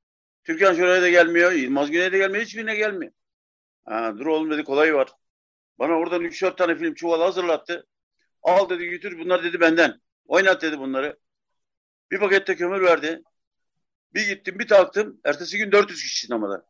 Türkan 0.43 0.75
Şoray'a 0.75 1.01
da 1.01 1.09
gelmiyor. 1.09 1.51
Yılmaz 1.51 1.91
Güney'e 1.91 2.11
de 2.11 2.17
gelmiyor. 2.17 2.45
Hiçbirine 2.45 2.75
gelmiyor. 2.75 3.11
Ha, 3.85 4.13
dur 4.17 4.25
oğlum 4.25 4.51
dedi 4.51 4.63
kolay 4.63 4.95
var. 4.95 5.09
Bana 5.79 5.93
oradan 5.93 6.23
3-4 6.23 6.57
tane 6.57 6.75
film 6.75 6.93
çuvalı 6.93 7.23
hazırlattı. 7.23 7.87
Al 8.43 8.69
dedi 8.69 8.85
götür 8.85 9.19
bunlar 9.19 9.43
dedi 9.43 9.59
benden. 9.59 10.01
Oynat 10.25 10.61
dedi 10.61 10.79
bunları. 10.79 11.17
Bir 12.11 12.19
pakette 12.19 12.55
kömür 12.55 12.81
verdi. 12.81 13.23
Bir 14.13 14.27
gittim 14.27 14.59
bir 14.59 14.67
taktım. 14.67 15.19
Ertesi 15.25 15.57
gün 15.57 15.71
400 15.71 16.01
kişi 16.01 16.25
sinemada. 16.25 16.65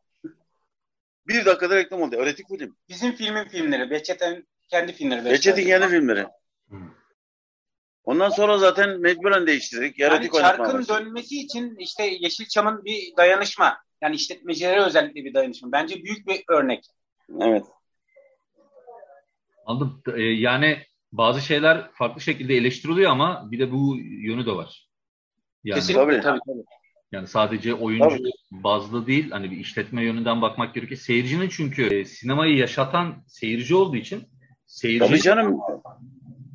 bir 1.28 1.44
dakikada 1.44 1.76
reklam 1.76 2.02
oldu. 2.02 2.16
Öğretik 2.16 2.48
film. 2.48 2.76
Bizim 2.88 3.12
filmin 3.12 3.44
filmleri. 3.44 3.90
Behçet'in 3.90 4.48
kendi 4.68 4.92
filmleri. 4.92 5.30
Reçet'in 5.30 5.66
kendi 5.66 5.88
filmleri. 5.88 6.26
Hı. 6.70 6.76
Ondan 8.04 8.30
sonra 8.30 8.58
zaten 8.58 9.00
mecburen 9.00 9.46
değiştirdik. 9.46 9.98
Yani 9.98 10.14
Erotik 10.14 10.34
oynatmaya 10.34 10.72
çarkın 10.72 10.94
dönmesi 10.94 11.40
için 11.40 11.76
işte 11.78 12.04
Yeşilçam'ın 12.20 12.84
bir 12.84 13.16
dayanışma. 13.16 13.78
Yani 14.02 14.16
işletmecilere 14.16 14.82
özellikle 14.82 15.24
bir 15.24 15.34
dayanışma. 15.34 15.72
Bence 15.72 16.04
büyük 16.04 16.26
bir 16.26 16.44
örnek. 16.48 16.84
Evet. 17.40 17.64
anladım. 19.66 20.02
E, 20.14 20.22
yani 20.22 20.78
bazı 21.12 21.40
şeyler 21.40 21.92
farklı 21.92 22.20
şekilde 22.20 22.54
eleştiriliyor 22.54 23.10
ama 23.10 23.48
bir 23.50 23.58
de 23.58 23.72
bu 23.72 23.96
yönü 23.98 24.46
de 24.46 24.50
var. 24.50 24.88
Yani, 25.64 25.78
Kesinlikle 25.78 26.04
Tabii. 26.04 26.20
tabii 26.20 26.40
tabii. 26.46 26.64
Yani 27.14 27.26
sadece 27.28 27.74
oyuncu 27.74 28.08
Tabii. 28.08 28.30
bazlı 28.50 29.06
değil 29.06 29.30
hani 29.30 29.50
bir 29.50 29.56
işletme 29.56 30.04
yönünden 30.04 30.42
bakmak 30.42 30.74
gerekiyor. 30.74 31.00
Seyircinin 31.00 31.48
çünkü 31.48 31.94
e, 31.94 32.04
sinemayı 32.04 32.56
yaşatan 32.56 33.24
seyirci 33.26 33.74
olduğu 33.74 33.96
için 33.96 34.22
seyirci 34.66 35.06
Tabii 35.08 35.22
canım. 35.22 35.58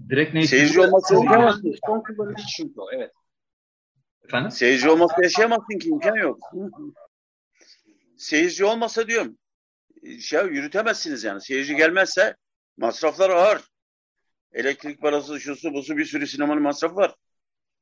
direkt 0.10 0.34
ne 0.34 0.48
Seyirci 0.48 0.82
olması 0.82 1.16
imkansız. 1.16 1.62
kullanıcı, 1.62 1.80
son 1.88 2.04
kullanıcı 2.04 2.44
çünkü 2.58 2.74
o. 2.80 2.92
Evet. 2.94 3.12
Efendim? 4.24 4.52
Seyirci 4.52 4.90
olmasa 4.90 5.24
yaşayamazsın 5.24 5.80
ki 5.80 5.90
imkan 5.90 6.16
yok. 6.16 6.40
Seyirci 8.18 8.66
olmasa 8.66 9.08
diyorum 9.08 9.38
şey 10.22 10.40
yürütemezsiniz 10.46 11.24
yani. 11.24 11.42
Seyirci 11.42 11.76
gelmezse 11.76 12.36
masraflar 12.78 13.30
ağır. 13.30 13.62
Elektrik 14.54 15.02
parası, 15.02 15.40
şusu, 15.40 15.74
busu 15.74 15.98
bir 15.98 16.06
sürü 16.06 16.28
sinemanın 16.28 16.64
masrafı 16.64 16.96
var. 16.96 17.16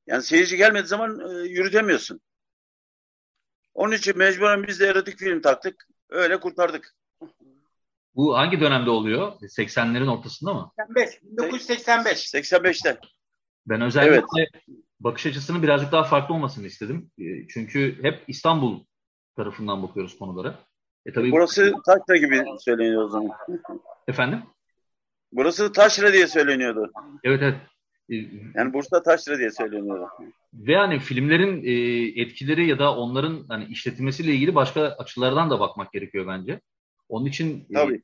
Yani 0.08 0.24
seyirci 0.24 0.58
gelmediği 0.58 0.88
zaman 0.88 1.20
e, 1.20 1.48
yürütemiyorsun. 1.48 2.22
Onun 3.78 3.92
için 3.92 4.18
mecburen 4.18 4.68
biz 4.68 4.80
de 4.80 4.88
erotik 4.88 5.20
film 5.20 5.42
taktık. 5.42 5.88
Öyle 6.10 6.40
kurtardık. 6.40 6.96
Bu 8.16 8.38
hangi 8.38 8.60
dönemde 8.62 8.90
oluyor? 8.90 9.32
80'lerin 9.42 10.10
ortasında 10.10 10.54
mı? 10.54 10.72
85, 10.80 11.20
1985. 11.24 12.34
85'te. 12.34 13.00
Ben 13.68 13.82
özellikle 13.82 14.50
bakış 15.00 15.26
açısının 15.26 15.64
birazcık 15.64 15.92
daha 15.92 16.04
farklı 16.04 16.36
olmasını 16.36 16.68
istedim. 16.68 17.12
E, 17.20 17.48
Çünkü 17.48 18.04
hep 18.04 18.24
İstanbul 18.28 18.84
tarafından 19.36 19.84
bakıyoruz 19.84 20.18
konulara. 20.18 20.60
E 21.06 21.12
tabii 21.14 21.32
Burası 21.32 21.74
Taşra 21.86 22.18
gibi 22.18 22.44
söyleniyor 22.60 23.04
o 23.04 23.10
zaman. 23.10 23.32
efendim. 24.08 24.44
Burası 25.32 25.72
Taşra 25.72 26.14
diye 26.14 26.28
söyleniyordu. 26.28 26.92
Evet 27.24 27.42
evet. 27.44 27.58
E, 28.10 28.16
Yani 28.56 28.74
Bursa 28.74 29.04
Taşra 29.04 29.38
diye 29.38 29.52
söyleniyordu. 29.52 30.10
Ve 30.58 30.76
hani 30.76 31.00
filmlerin 31.00 31.64
e, 31.64 31.72
etkileri 32.22 32.68
ya 32.68 32.80
da 32.80 32.96
onların 32.96 33.46
hani 33.48 33.66
işletilmesiyle 33.66 34.34
ilgili 34.34 34.56
başka 34.56 34.82
açılardan 34.82 35.50
da 35.50 35.60
bakmak 35.60 35.94
gerekiyor 35.94 36.28
bence. 36.28 36.62
Onun 37.10 37.26
için 37.26 37.68
e, 37.70 37.74
Tabii. 37.74 38.02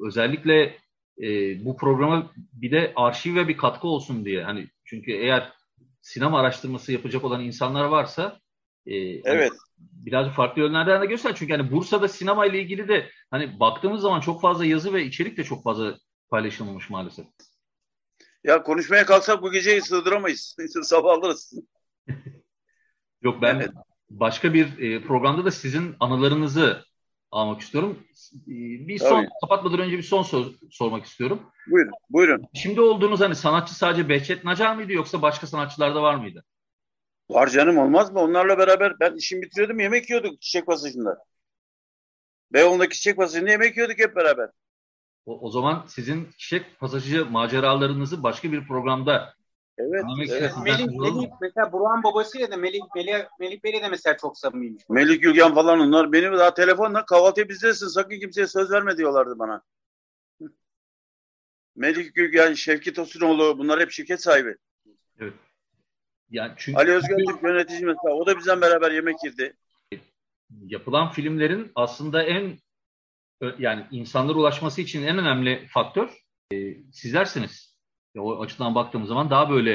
özellikle 0.00 0.76
e, 1.22 1.64
bu 1.64 1.76
programa 1.76 2.32
bir 2.52 2.70
de 2.70 2.92
arşiv 2.96 3.34
ve 3.36 3.48
bir 3.48 3.56
katkı 3.56 3.88
olsun 3.88 4.24
diye. 4.24 4.44
Hani 4.44 4.66
çünkü 4.84 5.12
eğer 5.12 5.52
sinema 6.00 6.40
araştırması 6.40 6.92
yapacak 6.92 7.24
olan 7.24 7.44
insanlar 7.44 7.84
varsa 7.84 8.40
e, 8.86 8.92
hani 9.22 9.22
Evet. 9.24 9.52
biraz 9.78 10.28
farklı 10.28 10.62
yönlerden 10.62 11.02
de 11.02 11.06
göster. 11.06 11.34
Çünkü 11.36 11.52
hani 11.52 11.72
Bursa'da 11.72 12.08
sinema 12.08 12.46
ile 12.46 12.60
ilgili 12.60 12.88
de 12.88 13.10
hani 13.30 13.60
baktığımız 13.60 14.00
zaman 14.00 14.20
çok 14.20 14.40
fazla 14.40 14.64
yazı 14.64 14.94
ve 14.94 15.04
içerik 15.04 15.36
de 15.36 15.44
çok 15.44 15.64
fazla 15.64 15.98
paylaşılmamış 16.30 16.90
maalesef. 16.90 17.26
Ya 18.44 18.62
konuşmaya 18.62 19.06
kalksak 19.06 19.42
bu 19.42 19.52
geceyi 19.52 19.82
sığdıramayız. 19.82 20.56
Sabah 20.82 21.12
alırız. 21.12 21.54
Yok 23.22 23.42
ben 23.42 23.54
Evet. 23.56 23.70
başka 24.10 24.54
bir 24.54 24.78
e, 24.78 25.02
programda 25.02 25.44
da 25.44 25.50
sizin 25.50 25.96
anılarınızı 26.00 26.84
almak 27.30 27.60
istiyorum. 27.60 27.98
E, 28.46 28.52
bir 28.88 28.98
son 28.98 29.22
Tabii. 29.22 29.28
kapatmadan 29.40 29.80
önce 29.80 29.98
bir 29.98 30.02
son 30.02 30.22
sor- 30.22 30.52
sormak 30.70 31.04
istiyorum. 31.04 31.42
Buyurun. 31.70 31.92
Buyurun. 32.10 32.44
Şimdi 32.54 32.80
olduğunuz 32.80 33.20
hani 33.20 33.34
sanatçı 33.34 33.74
sadece 33.74 34.08
Behçet 34.08 34.44
Nacar 34.44 34.74
mıydı 34.74 34.92
yoksa 34.92 35.22
başka 35.22 35.46
sanatçılar 35.46 35.94
da 35.94 36.02
var 36.02 36.14
mıydı? 36.14 36.44
Var 37.30 37.48
canım 37.48 37.78
olmaz 37.78 38.12
mı? 38.12 38.20
Onlarla 38.20 38.58
beraber 38.58 39.00
ben 39.00 39.14
işimi 39.14 39.42
bitiriyordum 39.42 39.80
yemek 39.80 40.10
yiyorduk 40.10 40.42
çiçek 40.42 40.66
pasajında. 40.66 41.18
Beyoğlu'ndaki 42.52 42.96
çiçek 42.96 43.16
pasajında 43.16 43.50
yemek 43.50 43.76
yiyorduk 43.76 43.98
hep 43.98 44.16
beraber. 44.16 44.50
O, 45.26 45.40
o 45.40 45.50
zaman 45.50 45.84
sizin 45.88 46.28
çiçek 46.38 46.80
pasajı 46.80 47.26
maceralarınızı 47.30 48.22
başka 48.22 48.52
bir 48.52 48.66
programda 48.66 49.34
Evet. 49.78 50.04
isterseniz 50.22 50.64
Melih? 50.64 50.86
Melih 50.86 51.28
mesela 51.40 51.72
Burhan 51.72 52.02
babasıyla 52.02 52.50
da 52.50 52.56
Melih, 52.56 52.80
Melih, 52.94 53.24
Melih 53.40 53.62
Bey'le 53.64 53.82
de 53.82 53.88
mesela 53.88 54.16
çok 54.16 54.38
samimiymiş. 54.38 54.88
Melik 54.88 55.22
Gülgen 55.22 55.54
falan 55.54 55.80
onlar 55.80 56.12
benim 56.12 56.32
daha 56.32 56.54
telefonla 56.54 57.06
kahvaltıya 57.06 57.48
bizdesin 57.48 57.86
sakın 57.86 58.20
kimseye 58.20 58.46
söz 58.46 58.70
verme 58.70 58.96
diyorlardı 58.96 59.38
bana. 59.38 59.62
Melih 61.76 62.14
Gülgen, 62.14 62.52
Şevki 62.52 62.92
Tosunoğlu 62.92 63.58
bunlar 63.58 63.80
hep 63.80 63.90
şirket 63.90 64.22
sahibi. 64.22 64.56
Evet. 65.20 65.34
Yani 66.30 66.52
çünkü 66.56 66.78
Ali 66.78 66.90
Özgür 66.90 67.16
Türk 67.16 67.42
yönetici 67.42 67.84
mesela 67.84 68.14
o 68.14 68.26
da 68.26 68.38
bizden 68.38 68.60
beraber 68.60 68.90
yemek 68.90 69.16
yedi. 69.24 69.56
yapılan 70.50 71.10
filmlerin 71.10 71.72
aslında 71.74 72.22
en 72.22 72.58
yani 73.58 73.86
insanlara 73.90 74.38
ulaşması 74.38 74.80
için 74.80 75.02
en 75.02 75.18
önemli 75.18 75.66
faktör 75.68 76.10
e, 76.52 76.56
sizlersiniz. 76.92 77.65
O 78.16 78.40
açıdan 78.42 78.74
baktığımız 78.74 79.08
zaman 79.08 79.30
daha 79.30 79.50
böyle 79.50 79.74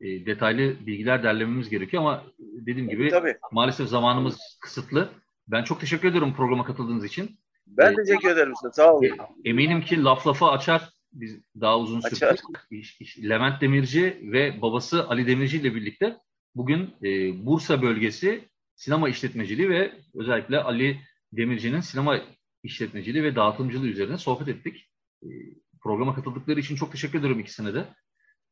e, 0.00 0.26
detaylı 0.26 0.86
bilgiler 0.86 1.22
derlememiz 1.22 1.68
gerekiyor 1.68 2.02
ama 2.02 2.24
dediğim 2.38 2.88
gibi 2.88 3.08
Tabii. 3.08 3.36
maalesef 3.52 3.88
zamanımız 3.88 4.58
kısıtlı. 4.60 5.08
Ben 5.48 5.64
çok 5.64 5.80
teşekkür 5.80 6.08
ediyorum 6.08 6.34
programa 6.36 6.64
katıldığınız 6.64 7.04
için. 7.04 7.38
Ben 7.66 7.86
Evet. 7.86 8.06
teşekkür 8.06 8.28
ederim 8.30 8.52
size. 8.60 8.72
Sağ 8.72 8.94
olun. 8.94 9.08
Eminim 9.44 9.80
ki 9.82 10.02
laf 10.04 10.26
lafı 10.26 10.46
açar. 10.46 10.88
Biz 11.12 11.40
daha 11.60 11.78
uzun 11.78 12.00
iş- 12.70 13.18
Levent 13.18 13.60
Demirci 13.60 14.18
ve 14.22 14.62
babası 14.62 15.08
Ali 15.08 15.26
Demirci 15.26 15.56
ile 15.56 15.74
birlikte 15.74 16.16
bugün 16.54 16.90
e, 17.04 17.08
Bursa 17.46 17.82
bölgesi 17.82 18.44
sinema 18.74 19.08
işletmeciliği 19.08 19.70
ve 19.70 19.92
özellikle 20.14 20.58
Ali 20.62 21.00
Demirci'nin 21.32 21.80
sinema 21.80 22.20
işletmeciliği 22.62 23.24
ve 23.24 23.36
dağıtımcılığı 23.36 23.86
üzerine 23.86 24.18
sohbet 24.18 24.48
ettik. 24.48 24.88
E, 25.22 25.28
programa 25.82 26.14
katıldıkları 26.14 26.60
için 26.60 26.76
çok 26.76 26.92
teşekkür 26.92 27.20
ederim 27.20 27.40
ikisine 27.40 27.74
de. 27.74 27.84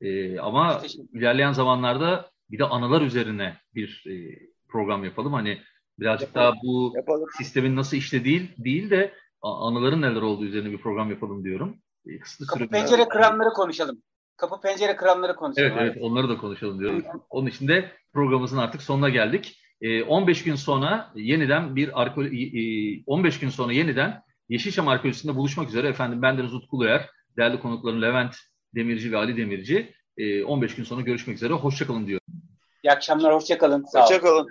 E, 0.01 0.39
ama 0.39 0.83
ilerleyen 1.13 1.53
zamanlarda 1.53 2.31
bir 2.51 2.59
de 2.59 2.65
anılar 2.65 3.03
üzerine 3.03 3.57
bir 3.75 4.05
e, 4.07 4.39
program 4.69 5.05
yapalım. 5.05 5.33
Hani 5.33 5.59
birazcık 5.99 6.35
daha 6.35 6.53
bu 6.63 6.93
Yapalım. 6.97 7.29
sistemin 7.39 7.77
nasıl 7.77 7.97
işte 7.97 8.25
değil 8.25 8.51
değil 8.59 8.91
de 8.91 9.15
anıların 9.43 10.03
neler 10.03 10.23
olduğu 10.23 10.45
üzerine 10.45 10.73
bir 10.73 10.79
program 10.79 11.11
yapalım 11.11 11.45
diyorum. 11.45 11.77
E, 12.07 12.19
Kısıtlı 12.19 12.47
Kapı 12.47 12.69
pencere 12.69 13.09
kıranları 13.09 13.49
konuşalım. 13.49 14.03
Kapı 14.37 14.61
pencere 14.61 14.97
kıranları 14.97 15.37
konuşalım. 15.37 15.73
Evet 15.73 15.83
evet 15.83 15.97
onları 16.01 16.29
da 16.29 16.39
konuşalım 16.39 16.81
diyorum. 16.81 17.05
Onun 17.31 17.47
için 17.47 17.69
de 17.69 17.93
programımızın 18.13 18.59
artık 18.59 18.83
sonuna 18.83 19.09
geldik. 19.09 19.61
E, 19.81 20.03
15 20.03 20.45
gün 20.45 20.55
sonra 20.55 21.13
yeniden 21.15 21.77
bir 21.77 22.03
arko, 22.03 22.25
e, 22.25 23.03
15 23.07 23.39
gün 23.39 23.49
sonra 23.49 23.73
yeniden 23.73 24.23
Yeşilçam 24.49 24.89
Arkeolojisi'nde 24.89 25.37
buluşmak 25.37 25.69
üzere. 25.69 25.89
Efendim 25.89 26.23
ben 26.23 26.39
Deniz 26.39 26.55
Utku 26.55 26.79
Uyar, 26.79 27.11
değerli 27.39 27.61
konuklarım 27.61 28.03
Levent 28.03 28.35
Demirci 28.75 29.13
ve 29.13 29.17
Ali 29.17 29.37
Demirci. 29.37 29.95
E, 30.17 30.45
15 30.45 30.75
gün 30.75 30.85
sonra 30.85 31.01
görüşmek 31.01 31.37
üzere. 31.37 31.53
Hoşçakalın 31.53 32.07
diyor. 32.07 32.21
İyi 32.85 32.93
akşamlar, 32.93 33.35
hoşça 33.35 33.59
kalın. 33.59 33.85
Sağ 33.85 33.99
olun. 33.99 34.07
Hoşçakalın. 34.07 34.49